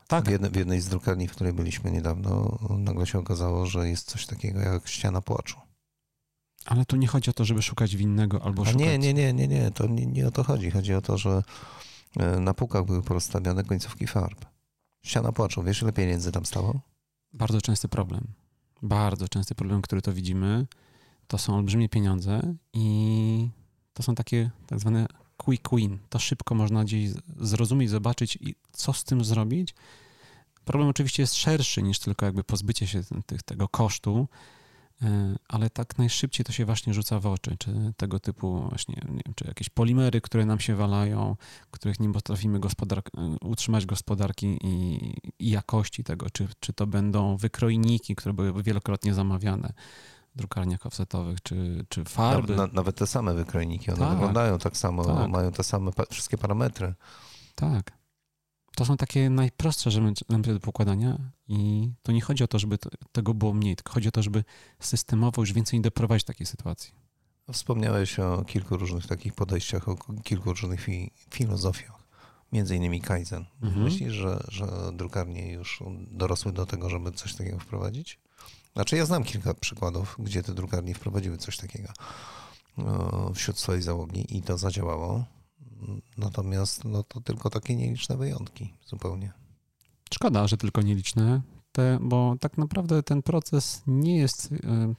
Tak. 0.08 0.26
W, 0.26 0.32
jedne, 0.32 0.50
w 0.50 0.56
jednej 0.56 0.82
z 0.82 0.88
drukarni, 0.88 1.28
w 1.28 1.32
której 1.32 1.54
byliśmy 1.54 1.92
niedawno, 1.92 2.60
nagle 2.78 3.08
się 3.08 3.20
okazało, 3.20 3.66
że 3.66 3.90
jest 3.90 4.10
coś 4.10 4.26
takiego 4.26 4.60
jak 4.60 4.88
ściana 4.88 5.22
płaczu. 5.22 5.58
Ale 6.66 6.86
tu 6.86 6.96
nie 6.96 7.08
chodzi 7.08 7.30
o 7.30 7.34
to, 7.34 7.46
żeby 7.46 7.62
szukać 7.62 7.96
winnego 7.96 8.44
albo 8.44 8.66
szukać... 8.66 8.82
Nie, 8.82 8.98
nie, 8.98 9.14
nie, 9.14 9.34
nie, 9.34 9.48
nie. 9.48 9.72
To 9.72 9.88
nie, 9.88 10.06
nie 10.06 10.28
o 10.28 10.32
to 10.32 10.44
chodzi. 10.44 10.72
Chodzi 10.72 10.94
o 10.94 11.02
to, 11.02 11.18
że 11.18 11.44
e, 12.18 12.40
na 12.40 12.54
półkach 12.54 12.86
były 12.86 13.02
porozstawiane 13.02 13.64
końcówki 13.64 14.08
farb. 14.08 14.46
Ściana 15.04 15.32
płaczu, 15.32 15.64
wiesz 15.64 15.82
ile 15.82 15.94
pieniędzy 15.94 16.32
tam 16.32 16.46
stało? 16.46 16.82
Bardzo 17.34 17.62
częsty 17.62 17.88
problem. 17.88 18.28
Bardzo 18.82 19.28
częsty 19.28 19.56
problem, 19.56 19.82
który 19.82 20.02
to 20.02 20.14
widzimy. 20.14 20.68
To 21.28 21.38
są 21.38 21.56
olbrzymie 21.56 21.90
pieniądze 21.90 22.56
i 22.74 23.50
to 23.94 24.04
są 24.04 24.16
takie 24.16 24.52
tak 24.68 24.80
zwane 24.80 25.08
quick 25.38 25.76
win. 25.76 26.00
To 26.10 26.20
szybko 26.20 26.56
można 26.56 26.84
gdzieś 26.84 27.10
zrozumieć, 27.38 27.90
zobaczyć 27.90 28.36
i 28.42 28.56
co 28.72 28.94
z 28.94 29.04
tym 29.04 29.24
zrobić. 29.24 29.76
Problem 30.66 30.90
oczywiście 30.90 31.24
jest 31.24 31.36
szerszy 31.36 31.84
niż 31.84 32.00
tylko 32.00 32.26
jakby 32.26 32.44
pozbycie 32.44 32.88
się 32.88 33.02
tych, 33.26 33.44
tego 33.44 33.68
kosztu, 33.68 34.28
ale 35.48 35.70
tak 35.70 35.98
najszybciej 35.98 36.46
to 36.46 36.52
się 36.52 36.66
właśnie 36.66 36.94
rzuca 36.94 37.20
w 37.20 37.26
oczy, 37.26 37.56
czy 37.60 37.94
tego 37.98 38.20
typu 38.20 38.70
właśnie, 38.70 38.96
nie 39.10 39.24
wiem, 39.26 39.34
czy 39.36 39.48
jakieś 39.48 39.70
polimery, 39.70 40.22
które 40.22 40.46
nam 40.46 40.60
się 40.60 40.76
walają, 40.76 41.36
których 41.72 42.00
nie 42.00 42.14
potrafimy 42.14 42.60
gospodar 42.60 43.00
e, 43.00 43.02
utrzymać 43.42 43.86
gospodarki 43.86 44.58
i, 44.62 44.98
i, 45.40 45.50
jakości 45.50 46.04
tego, 46.04 46.30
czy, 46.30 46.48
czy 46.60 46.74
to 46.74 46.88
będą 46.88 47.38
wykrojniki, 47.38 48.16
które 48.16 48.34
były 48.34 48.64
wielokrotnie 48.64 49.14
zamawiane 49.14 49.74
w 50.36 50.38
drukarniach 50.38 50.86
offsetowych, 50.86 51.42
czy, 51.44 51.86
czy 51.90 52.04
farby. 52.04 52.56
Nawet, 52.56 52.74
nawet 52.74 52.96
te 52.96 53.08
same 53.08 53.34
wykrojniki, 53.34 53.92
one 53.92 54.00
tak, 54.00 54.10
wyglądają 54.10 54.58
tak 54.58 54.78
samo, 54.78 55.06
tak. 55.06 55.30
mają 55.30 55.52
te 55.52 55.64
same 55.64 55.92
wszystkie 56.10 56.38
parametry. 56.38 56.94
Tak. 57.56 58.01
To 58.76 58.86
są 58.86 58.98
takie 58.98 59.30
najprostsze 59.30 59.90
elementy 59.90 60.54
do 60.54 60.60
pokładania 60.60 61.18
i 61.48 61.90
to 62.04 62.12
nie 62.12 62.22
chodzi 62.22 62.44
o 62.44 62.48
to, 62.48 62.60
żeby 62.60 62.78
tego 63.12 63.34
było 63.34 63.54
mniej, 63.54 63.76
tylko 63.76 63.94
chodzi 63.94 64.08
o 64.08 64.12
to, 64.12 64.24
żeby 64.24 64.44
systemowo 64.80 65.42
już 65.42 65.54
więcej 65.54 65.80
nie 65.80 65.84
doprowadzić 65.84 66.26
takiej 66.26 66.48
sytuacji. 66.48 66.94
Wspomniałeś 67.54 68.20
o 68.20 68.46
kilku 68.46 68.78
różnych 68.78 69.08
takich 69.08 69.34
podejściach, 69.34 69.90
o 69.90 69.96
kilku 70.24 70.50
różnych 70.50 70.82
fi 70.82 71.12
filozofiach, 71.34 72.08
między 72.52 72.76
innymi 72.76 73.02
Kaizen. 73.02 73.46
Mhm. 73.62 73.84
Myślisz, 73.84 74.14
że, 74.14 74.44
że 74.48 74.68
drukarnie 74.94 75.52
już 75.52 75.84
dorosły 76.12 76.52
do 76.52 76.66
tego, 76.66 76.90
żeby 76.90 77.12
coś 77.12 77.36
takiego 77.36 77.60
wprowadzić? 77.60 78.20
Znaczy 78.74 78.98
ja 78.98 79.06
znam 79.06 79.24
kilka 79.24 79.54
przykładów, 79.54 80.16
gdzie 80.20 80.44
te 80.44 80.54
drukarnie 80.54 80.96
wprowadziły 80.96 81.38
coś 81.38 81.58
takiego 81.58 81.90
wśród 83.36 83.60
swojej 83.60 83.82
załogi 83.82 84.38
i 84.38 84.42
to 84.42 84.58
zadziałało. 84.58 85.26
Natomiast 86.18 86.86
no, 86.86 87.04
to 87.04 87.22
tylko 87.22 87.50
takie 87.50 87.76
nieliczne 87.76 88.18
wyjątki 88.18 88.74
zupełnie. 88.88 89.34
Szkoda, 90.14 90.48
że 90.48 90.58
tylko 90.58 90.82
nieliczne, 90.82 91.42
te, 91.72 91.98
bo 92.02 92.36
tak 92.40 92.58
naprawdę 92.58 93.04
ten 93.04 93.22
proces 93.22 93.84
nie 93.88 94.18
jest, 94.18 94.52
yy, 94.52 94.96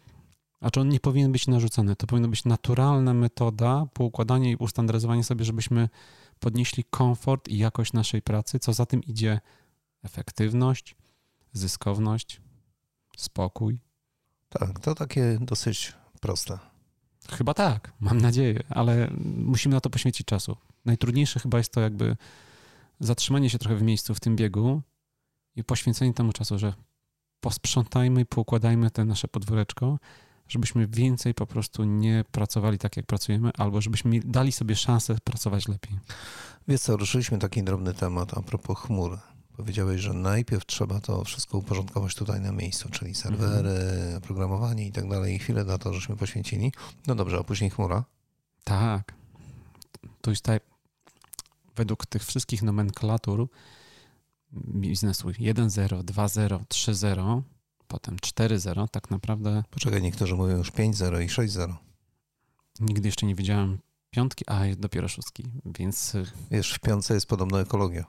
znaczy 0.60 0.80
on 0.80 0.88
nie 0.88 1.00
powinien 1.00 1.32
być 1.32 1.46
narzucony. 1.46 1.96
To 1.96 2.06
powinna 2.06 2.28
być 2.28 2.44
naturalna 2.44 3.14
metoda 3.14 3.86
poukładania 3.92 4.50
i 4.50 4.56
ustandaryzowania 4.56 5.22
sobie, 5.22 5.44
żebyśmy 5.44 5.88
podnieśli 6.40 6.84
komfort 6.84 7.48
i 7.48 7.58
jakość 7.58 7.92
naszej 7.92 8.22
pracy, 8.22 8.58
co 8.58 8.72
za 8.72 8.86
tym 8.86 9.02
idzie 9.02 9.40
efektywność, 10.02 10.96
zyskowność, 11.52 12.40
spokój. 13.16 13.80
Tak, 14.48 14.80
to 14.80 14.94
takie 14.94 15.38
dosyć 15.40 15.92
proste. 16.20 16.58
Chyba 17.30 17.54
tak, 17.54 17.92
mam 18.00 18.20
nadzieję, 18.20 18.62
ale 18.68 19.10
musimy 19.36 19.74
na 19.74 19.80
to 19.80 19.90
poświęcić 19.90 20.26
czasu. 20.26 20.56
Najtrudniejsze 20.84 21.40
chyba 21.40 21.58
jest 21.58 21.72
to 21.72 21.80
jakby 21.80 22.16
zatrzymanie 23.00 23.50
się 23.50 23.58
trochę 23.58 23.76
w 23.76 23.82
miejscu 23.82 24.14
w 24.14 24.20
tym 24.20 24.36
biegu 24.36 24.82
i 25.56 25.64
poświęcenie 25.64 26.14
temu 26.14 26.32
czasu, 26.32 26.58
że 26.58 26.74
posprzątajmy 27.40 28.20
i 28.20 28.26
poukładajmy 28.26 28.90
te 28.90 29.04
nasze 29.04 29.28
podwóreczko, 29.28 29.98
żebyśmy 30.48 30.86
więcej 30.86 31.34
po 31.34 31.46
prostu 31.46 31.84
nie 31.84 32.24
pracowali 32.32 32.78
tak, 32.78 32.96
jak 32.96 33.06
pracujemy, 33.06 33.50
albo 33.58 33.80
żebyśmy 33.80 34.20
dali 34.20 34.52
sobie 34.52 34.76
szansę 34.76 35.16
pracować 35.24 35.68
lepiej. 35.68 35.98
Wiesz 36.68 36.80
co, 36.80 36.96
ruszyliśmy 36.96 37.38
taki 37.38 37.62
drobny 37.62 37.94
temat 37.94 38.38
a 38.38 38.42
propos 38.42 38.78
chmur. 38.78 39.18
Powiedziałeś, 39.56 40.00
że 40.00 40.12
najpierw 40.12 40.66
trzeba 40.66 41.00
to 41.00 41.24
wszystko 41.24 41.58
uporządkować 41.58 42.14
tutaj 42.14 42.40
na 42.40 42.52
miejscu, 42.52 42.88
czyli 42.88 43.14
serwery, 43.14 43.70
mhm. 43.70 44.20
programowanie 44.20 44.86
i 44.86 44.92
tak 44.92 45.08
dalej. 45.08 45.34
I 45.34 45.38
chwilę 45.38 45.64
na 45.64 45.78
to, 45.78 45.94
żeśmy 45.94 46.16
poświęcili. 46.16 46.72
No 47.06 47.14
dobrze, 47.14 47.38
a 47.38 47.44
później 47.44 47.70
chmura? 47.70 48.04
Tak. 48.64 49.14
To 50.20 50.30
jest 50.30 50.42
tak, 50.42 50.61
według 51.76 52.06
tych 52.06 52.24
wszystkich 52.24 52.62
nomenklatur 52.62 53.48
biznesu 54.52 55.28
1.0, 55.28 56.02
2.0, 56.02 56.58
3.0, 56.58 57.42
potem 57.88 58.16
4.0, 58.16 58.88
tak 58.88 59.10
naprawdę... 59.10 59.64
Poczekaj, 59.70 60.02
niektórzy 60.02 60.34
mówią 60.34 60.56
już 60.56 60.72
5.0 60.72 61.22
i 61.22 61.28
6.0. 61.28 61.74
Nigdy 62.80 63.08
jeszcze 63.08 63.26
nie 63.26 63.34
widziałem 63.34 63.78
piątki, 64.10 64.44
a 64.48 64.60
dopiero 64.78 65.08
szóstki, 65.08 65.44
więc... 65.64 66.14
Y, 66.14 66.24
Wiesz, 66.50 66.72
w 66.72 66.80
piątce 66.80 67.14
jest 67.14 67.26
podobno 67.26 67.60
ekologia 67.60 68.04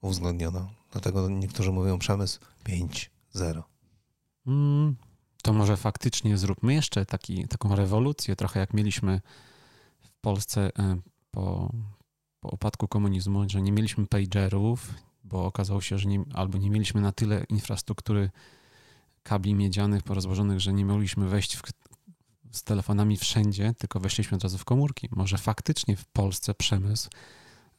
uwzględniona. 0.00 0.68
Dlatego 0.92 1.28
niektórzy 1.28 1.72
mówią 1.72 1.98
przemysł 1.98 2.40
5.0. 2.64 3.62
Mm, 4.46 4.96
to 5.42 5.52
może 5.52 5.76
faktycznie 5.76 6.38
zróbmy 6.38 6.74
jeszcze 6.74 7.06
taki, 7.06 7.48
taką 7.48 7.76
rewolucję, 7.76 8.36
trochę 8.36 8.60
jak 8.60 8.74
mieliśmy 8.74 9.20
w 10.00 10.12
Polsce 10.20 10.68
y, 10.68 11.02
po, 11.30 11.72
po 12.42 12.48
upadku 12.48 12.88
komunizmu, 12.88 13.44
że 13.48 13.62
nie 13.62 13.72
mieliśmy 13.72 14.06
pagerów, 14.06 14.94
bo 15.24 15.46
okazało 15.46 15.80
się, 15.80 15.98
że 15.98 16.08
nie, 16.08 16.24
albo 16.34 16.58
nie 16.58 16.70
mieliśmy 16.70 17.00
na 17.00 17.12
tyle 17.12 17.44
infrastruktury 17.48 18.30
kabli 19.22 19.54
miedzianych 19.54 20.02
porozłożonych, 20.02 20.60
że 20.60 20.72
nie 20.72 20.84
mogliśmy 20.84 21.28
wejść 21.28 21.56
w, 21.56 21.62
z 22.50 22.62
telefonami 22.62 23.16
wszędzie, 23.16 23.74
tylko 23.78 24.00
weszliśmy 24.00 24.36
od 24.36 24.42
razu 24.42 24.58
w 24.58 24.64
komórki. 24.64 25.08
Może 25.12 25.38
faktycznie 25.38 25.96
w 25.96 26.04
Polsce 26.04 26.54
przemysł 26.54 27.10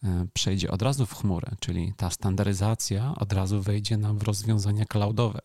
e, 0.04 0.28
przejdzie 0.34 0.72
od 0.72 0.82
razu 0.82 1.06
w 1.06 1.14
chmurę, 1.14 1.52
czyli 1.60 1.94
ta 1.98 2.10
standaryzacja 2.10 3.16
od 3.16 3.34
razu 3.34 3.62
wejdzie 3.62 3.98
nam 3.98 4.18
w 4.18 4.24
rozwiązania 4.24 4.86
cloudowe, 4.86 5.40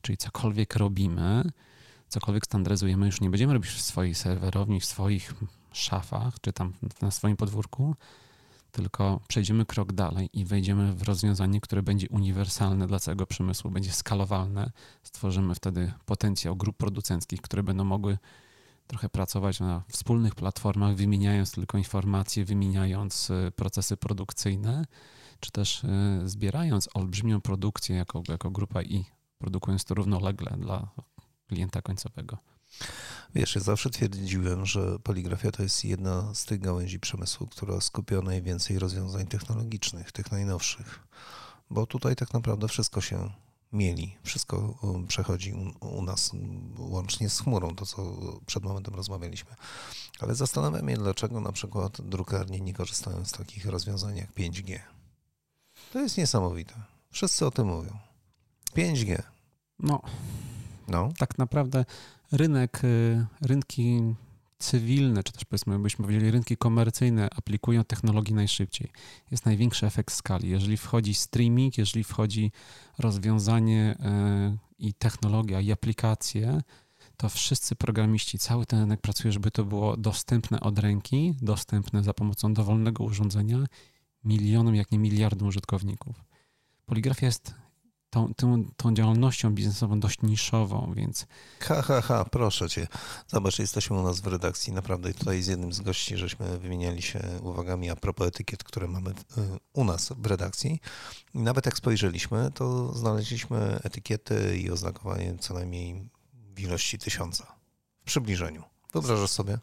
czyli 0.00 0.18
cokolwiek 0.18 0.76
robimy, 0.76 1.50
cokolwiek 2.08 2.44
standaryzujemy, 2.44 3.06
już 3.06 3.20
nie 3.20 3.30
będziemy 3.30 3.52
robić 3.52 3.70
w 3.70 3.82
swojej 3.82 4.14
serwerowni, 4.14 4.80
w 4.80 4.84
swoich 4.84 5.34
szafach, 5.72 6.40
czy 6.40 6.52
tam 6.52 6.72
na 7.02 7.10
swoim 7.10 7.36
podwórku, 7.36 7.94
tylko 8.72 9.20
przejdziemy 9.28 9.66
krok 9.66 9.92
dalej 9.92 10.30
i 10.32 10.44
wejdziemy 10.44 10.92
w 10.92 11.02
rozwiązanie, 11.02 11.60
które 11.60 11.82
będzie 11.82 12.08
uniwersalne 12.08 12.86
dla 12.86 12.98
całego 12.98 13.26
przemysłu, 13.26 13.70
będzie 13.70 13.92
skalowalne. 13.92 14.70
Stworzymy 15.02 15.54
wtedy 15.54 15.92
potencjał 16.06 16.56
grup 16.56 16.76
producenckich, 16.76 17.40
które 17.40 17.62
będą 17.62 17.84
mogły 17.84 18.18
trochę 18.86 19.08
pracować 19.08 19.60
na 19.60 19.82
wspólnych 19.88 20.34
platformach, 20.34 20.94
wymieniając 20.94 21.52
tylko 21.52 21.78
informacje, 21.78 22.44
wymieniając 22.44 23.30
e, 23.30 23.50
procesy 23.50 23.96
produkcyjne, 23.96 24.84
czy 25.40 25.50
też 25.50 25.84
e, 25.84 25.88
zbierając 26.24 26.88
olbrzymią 26.94 27.40
produkcję 27.40 27.96
jako, 27.96 28.22
jako 28.28 28.50
grupa 28.50 28.82
i 28.82 29.04
produkując 29.38 29.84
to 29.84 29.94
równolegle 29.94 30.56
dla 30.58 30.88
klienta 31.46 31.82
końcowego. 31.82 32.51
Wiesz, 33.34 33.54
ja 33.54 33.60
zawsze 33.60 33.90
twierdziłem, 33.90 34.66
że 34.66 34.98
poligrafia 34.98 35.50
to 35.50 35.62
jest 35.62 35.84
jedna 35.84 36.34
z 36.34 36.44
tych 36.44 36.60
gałęzi 36.60 37.00
przemysłu, 37.00 37.46
która 37.46 37.80
skupia 37.80 38.20
najwięcej 38.20 38.78
rozwiązań 38.78 39.26
technologicznych, 39.26 40.12
tych 40.12 40.32
najnowszych. 40.32 41.00
Bo 41.70 41.86
tutaj 41.86 42.16
tak 42.16 42.34
naprawdę 42.34 42.68
wszystko 42.68 43.00
się 43.00 43.30
mieli, 43.72 44.16
wszystko 44.22 44.78
um, 44.82 45.06
przechodzi 45.06 45.52
u, 45.52 45.86
u 45.86 46.02
nas, 46.02 46.30
łącznie 46.78 47.30
z 47.30 47.40
chmurą, 47.40 47.74
to 47.74 47.86
co 47.86 48.16
przed 48.46 48.62
momentem 48.62 48.94
rozmawialiśmy. 48.94 49.54
Ale 50.20 50.34
zastanawiam 50.34 50.88
się, 50.88 50.96
dlaczego 50.96 51.40
na 51.40 51.52
przykład 51.52 52.00
drukarnie 52.00 52.60
nie 52.60 52.74
korzystają 52.74 53.24
z 53.24 53.32
takich 53.32 53.66
rozwiązań 53.66 54.16
jak 54.16 54.32
5G. 54.32 54.78
To 55.92 56.00
jest 56.00 56.16
niesamowite. 56.16 56.74
Wszyscy 57.10 57.46
o 57.46 57.50
tym 57.50 57.66
mówią. 57.66 57.98
5G. 58.76 59.22
No, 59.78 60.02
no. 60.88 61.12
tak 61.18 61.38
naprawdę 61.38 61.84
rynek, 62.32 62.84
y, 62.84 63.26
rynki 63.40 64.14
cywilne, 64.58 65.22
czy 65.22 65.32
też 65.32 65.44
powiedzmy, 65.44 65.78
byśmy 65.78 66.02
powiedzieli, 66.04 66.30
rynki 66.30 66.56
komercyjne 66.56 67.28
aplikują 67.36 67.84
technologii 67.84 68.34
najszybciej. 68.34 68.90
Jest 69.30 69.46
największy 69.46 69.86
efekt 69.86 70.14
skali. 70.14 70.48
Jeżeli 70.48 70.76
wchodzi 70.76 71.14
streaming, 71.14 71.78
jeżeli 71.78 72.04
wchodzi 72.04 72.52
rozwiązanie 72.98 73.96
y, 74.54 74.58
i 74.78 74.94
technologia, 74.94 75.60
i 75.60 75.72
aplikacje, 75.72 76.62
to 77.16 77.28
wszyscy 77.28 77.76
programiści, 77.76 78.38
cały 78.38 78.66
ten 78.66 78.80
rynek 78.80 79.00
pracuje, 79.00 79.32
żeby 79.32 79.50
to 79.50 79.64
było 79.64 79.96
dostępne 79.96 80.60
od 80.60 80.78
ręki, 80.78 81.34
dostępne 81.42 82.02
za 82.02 82.14
pomocą 82.14 82.54
dowolnego 82.54 83.04
urządzenia 83.04 83.58
milionom, 84.24 84.74
jak 84.74 84.92
nie 84.92 84.98
miliardom 84.98 85.48
użytkowników. 85.48 86.24
Poligrafia 86.86 87.26
jest 87.26 87.54
tą, 88.12 88.34
tą, 88.34 88.64
tą 88.76 88.94
działalnością 88.94 89.54
biznesową 89.54 90.00
dość 90.00 90.22
niszową, 90.22 90.92
więc... 90.96 91.26
Ha, 91.60 91.82
ha, 91.82 92.00
ha, 92.00 92.24
proszę 92.24 92.68
cię. 92.68 92.86
Zobacz, 93.28 93.58
jesteśmy 93.58 93.96
u 93.96 94.02
nas 94.02 94.20
w 94.20 94.26
redakcji. 94.26 94.72
Naprawdę 94.72 95.14
tutaj 95.14 95.42
z 95.42 95.46
jednym 95.46 95.72
z 95.72 95.80
gości, 95.80 96.16
żeśmy 96.16 96.58
wymieniali 96.58 97.02
się 97.02 97.20
uwagami 97.42 97.90
a 97.90 97.96
propos 97.96 98.28
etykiet, 98.28 98.64
które 98.64 98.88
mamy 98.88 99.10
y, 99.10 99.14
u 99.72 99.84
nas 99.84 100.12
w 100.16 100.26
redakcji. 100.26 100.80
I 101.34 101.38
nawet 101.38 101.66
jak 101.66 101.76
spojrzeliśmy, 101.76 102.50
to 102.54 102.92
znaleźliśmy 102.94 103.80
etykiety 103.82 104.58
i 104.58 104.70
oznakowanie 104.70 105.38
co 105.38 105.54
najmniej 105.54 106.08
w 106.54 106.60
ilości 106.60 106.98
tysiąca. 106.98 107.46
W 108.00 108.04
przybliżeniu. 108.04 108.62
Wyobrażasz 108.92 109.30
sobie? 109.30 109.58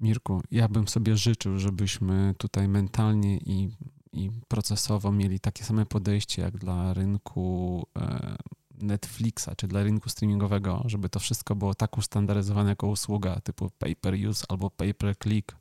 Mirku, 0.00 0.42
ja 0.50 0.68
bym 0.68 0.88
sobie 0.88 1.16
życzył, 1.16 1.58
żebyśmy 1.58 2.34
tutaj 2.38 2.68
mentalnie 2.68 3.36
i 3.36 3.70
i 4.14 4.30
procesowo 4.48 5.12
mieli 5.12 5.40
takie 5.40 5.64
same 5.64 5.86
podejście 5.86 6.42
jak 6.42 6.58
dla 6.58 6.94
rynku 6.94 7.86
e, 7.98 8.36
Netflixa 8.80 9.48
czy 9.56 9.68
dla 9.68 9.82
rynku 9.82 10.08
streamingowego, 10.08 10.82
żeby 10.86 11.08
to 11.08 11.20
wszystko 11.20 11.54
było 11.54 11.74
tak 11.74 11.98
ustandaryzowane 11.98 12.70
jako 12.70 12.86
usługa 12.86 13.40
typu 13.40 13.70
pay 13.78 13.96
per 13.96 14.14
use 14.28 14.44
albo 14.48 14.70
pay 14.70 14.94
per 14.94 15.18
click 15.18 15.56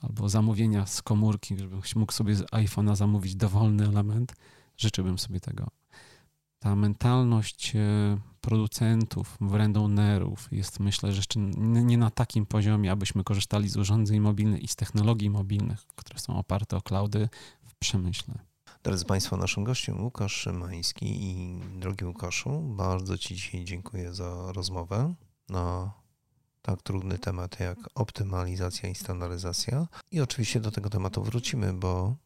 albo 0.00 0.28
zamówienia 0.28 0.86
z 0.86 1.02
komórki, 1.02 1.58
żebyś 1.58 1.96
mógł 1.96 2.12
sobie 2.12 2.34
z 2.34 2.42
iPhone'a 2.42 2.96
zamówić 2.96 3.36
dowolny 3.36 3.88
element. 3.88 4.34
Życzyłbym 4.76 5.18
sobie 5.18 5.40
tego. 5.40 5.68
Ta 6.58 6.76
mentalność 6.76 7.76
e, 7.76 8.18
producentów, 8.40 9.38
landownerów 9.40 10.48
jest 10.52 10.80
myślę, 10.80 11.12
że 11.12 11.16
jeszcze 11.16 11.40
nie 11.40 11.98
na 11.98 12.10
takim 12.10 12.46
poziomie, 12.46 12.92
abyśmy 12.92 13.24
korzystali 13.24 13.68
z 13.68 13.76
urządzeń 13.76 14.20
mobilnych 14.20 14.62
i 14.62 14.68
z 14.68 14.76
technologii 14.76 15.30
mobilnych, 15.30 15.86
które 15.96 16.18
są 16.18 16.36
oparte 16.36 16.76
o 16.76 16.82
cloudy 16.82 17.28
przemyśle. 17.78 18.34
Drodzy 18.82 19.04
Państwo, 19.04 19.36
naszym 19.36 19.64
gościem 19.64 20.04
Łukasz 20.04 20.32
Szymański 20.32 21.06
i 21.06 21.60
drogi 21.78 22.04
Łukaszu, 22.04 22.60
bardzo 22.60 23.18
Ci 23.18 23.34
dzisiaj 23.34 23.64
dziękuję 23.64 24.14
za 24.14 24.52
rozmowę 24.52 25.14
na 25.48 25.92
tak 26.62 26.82
trudny 26.82 27.18
temat 27.18 27.60
jak 27.60 27.78
optymalizacja 27.94 28.88
i 28.88 28.94
standaryzacja. 28.94 29.86
I 30.12 30.20
oczywiście 30.20 30.60
do 30.60 30.70
tego 30.70 30.90
tematu 30.90 31.22
wrócimy, 31.22 31.72
bo, 31.72 32.16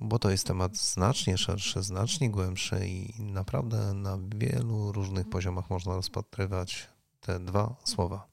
bo 0.00 0.18
to 0.18 0.30
jest 0.30 0.46
temat 0.46 0.76
znacznie 0.76 1.38
szerszy, 1.38 1.82
znacznie 1.82 2.30
głębszy 2.30 2.88
i 2.88 3.22
naprawdę 3.22 3.94
na 3.94 4.18
wielu 4.36 4.92
różnych 4.92 5.28
poziomach 5.28 5.70
można 5.70 5.94
rozpatrywać 5.94 6.88
te 7.20 7.40
dwa 7.40 7.76
słowa. 7.84 8.26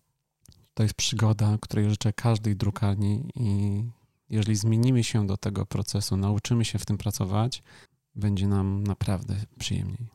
To 0.74 0.84
jest 0.84 0.96
przygoda, 0.96 1.58
której 1.62 1.90
życzę 1.90 2.14
każdej 2.14 2.56
drukarni 2.56 3.30
i 3.36 3.84
jeżeli 4.32 4.56
zmienimy 4.56 5.04
się 5.04 5.28
do 5.28 5.38
tego 5.38 5.66
procesu, 5.66 6.18
nauczymy 6.18 6.66
się 6.66 6.80
w 6.80 6.86
tym 6.86 6.98
pracować, 6.98 7.64
będzie 8.16 8.48
nam 8.48 8.84
naprawdę 8.84 9.36
przyjemniej. 9.60 10.08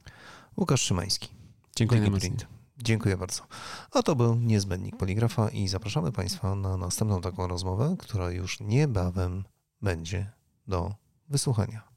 Łukasz 0.56 0.82
Szymański. 0.82 1.28
Dziękuję 1.76 2.10
Print. 2.10 2.46
Dziękuję 2.82 3.16
bardzo. 3.16 3.42
A 3.92 4.02
to 4.02 4.16
był 4.16 4.34
niezbędnik 4.34 4.96
poligrafa 4.96 5.48
i 5.48 5.68
zapraszamy 5.68 6.12
Państwa 6.12 6.54
na 6.54 6.76
następną 6.76 7.20
taką 7.20 7.46
rozmowę, 7.46 7.96
która 7.98 8.30
już 8.30 8.60
niebawem 8.60 9.44
będzie 9.82 10.32
do 10.68 10.94
wysłuchania. 11.28 11.95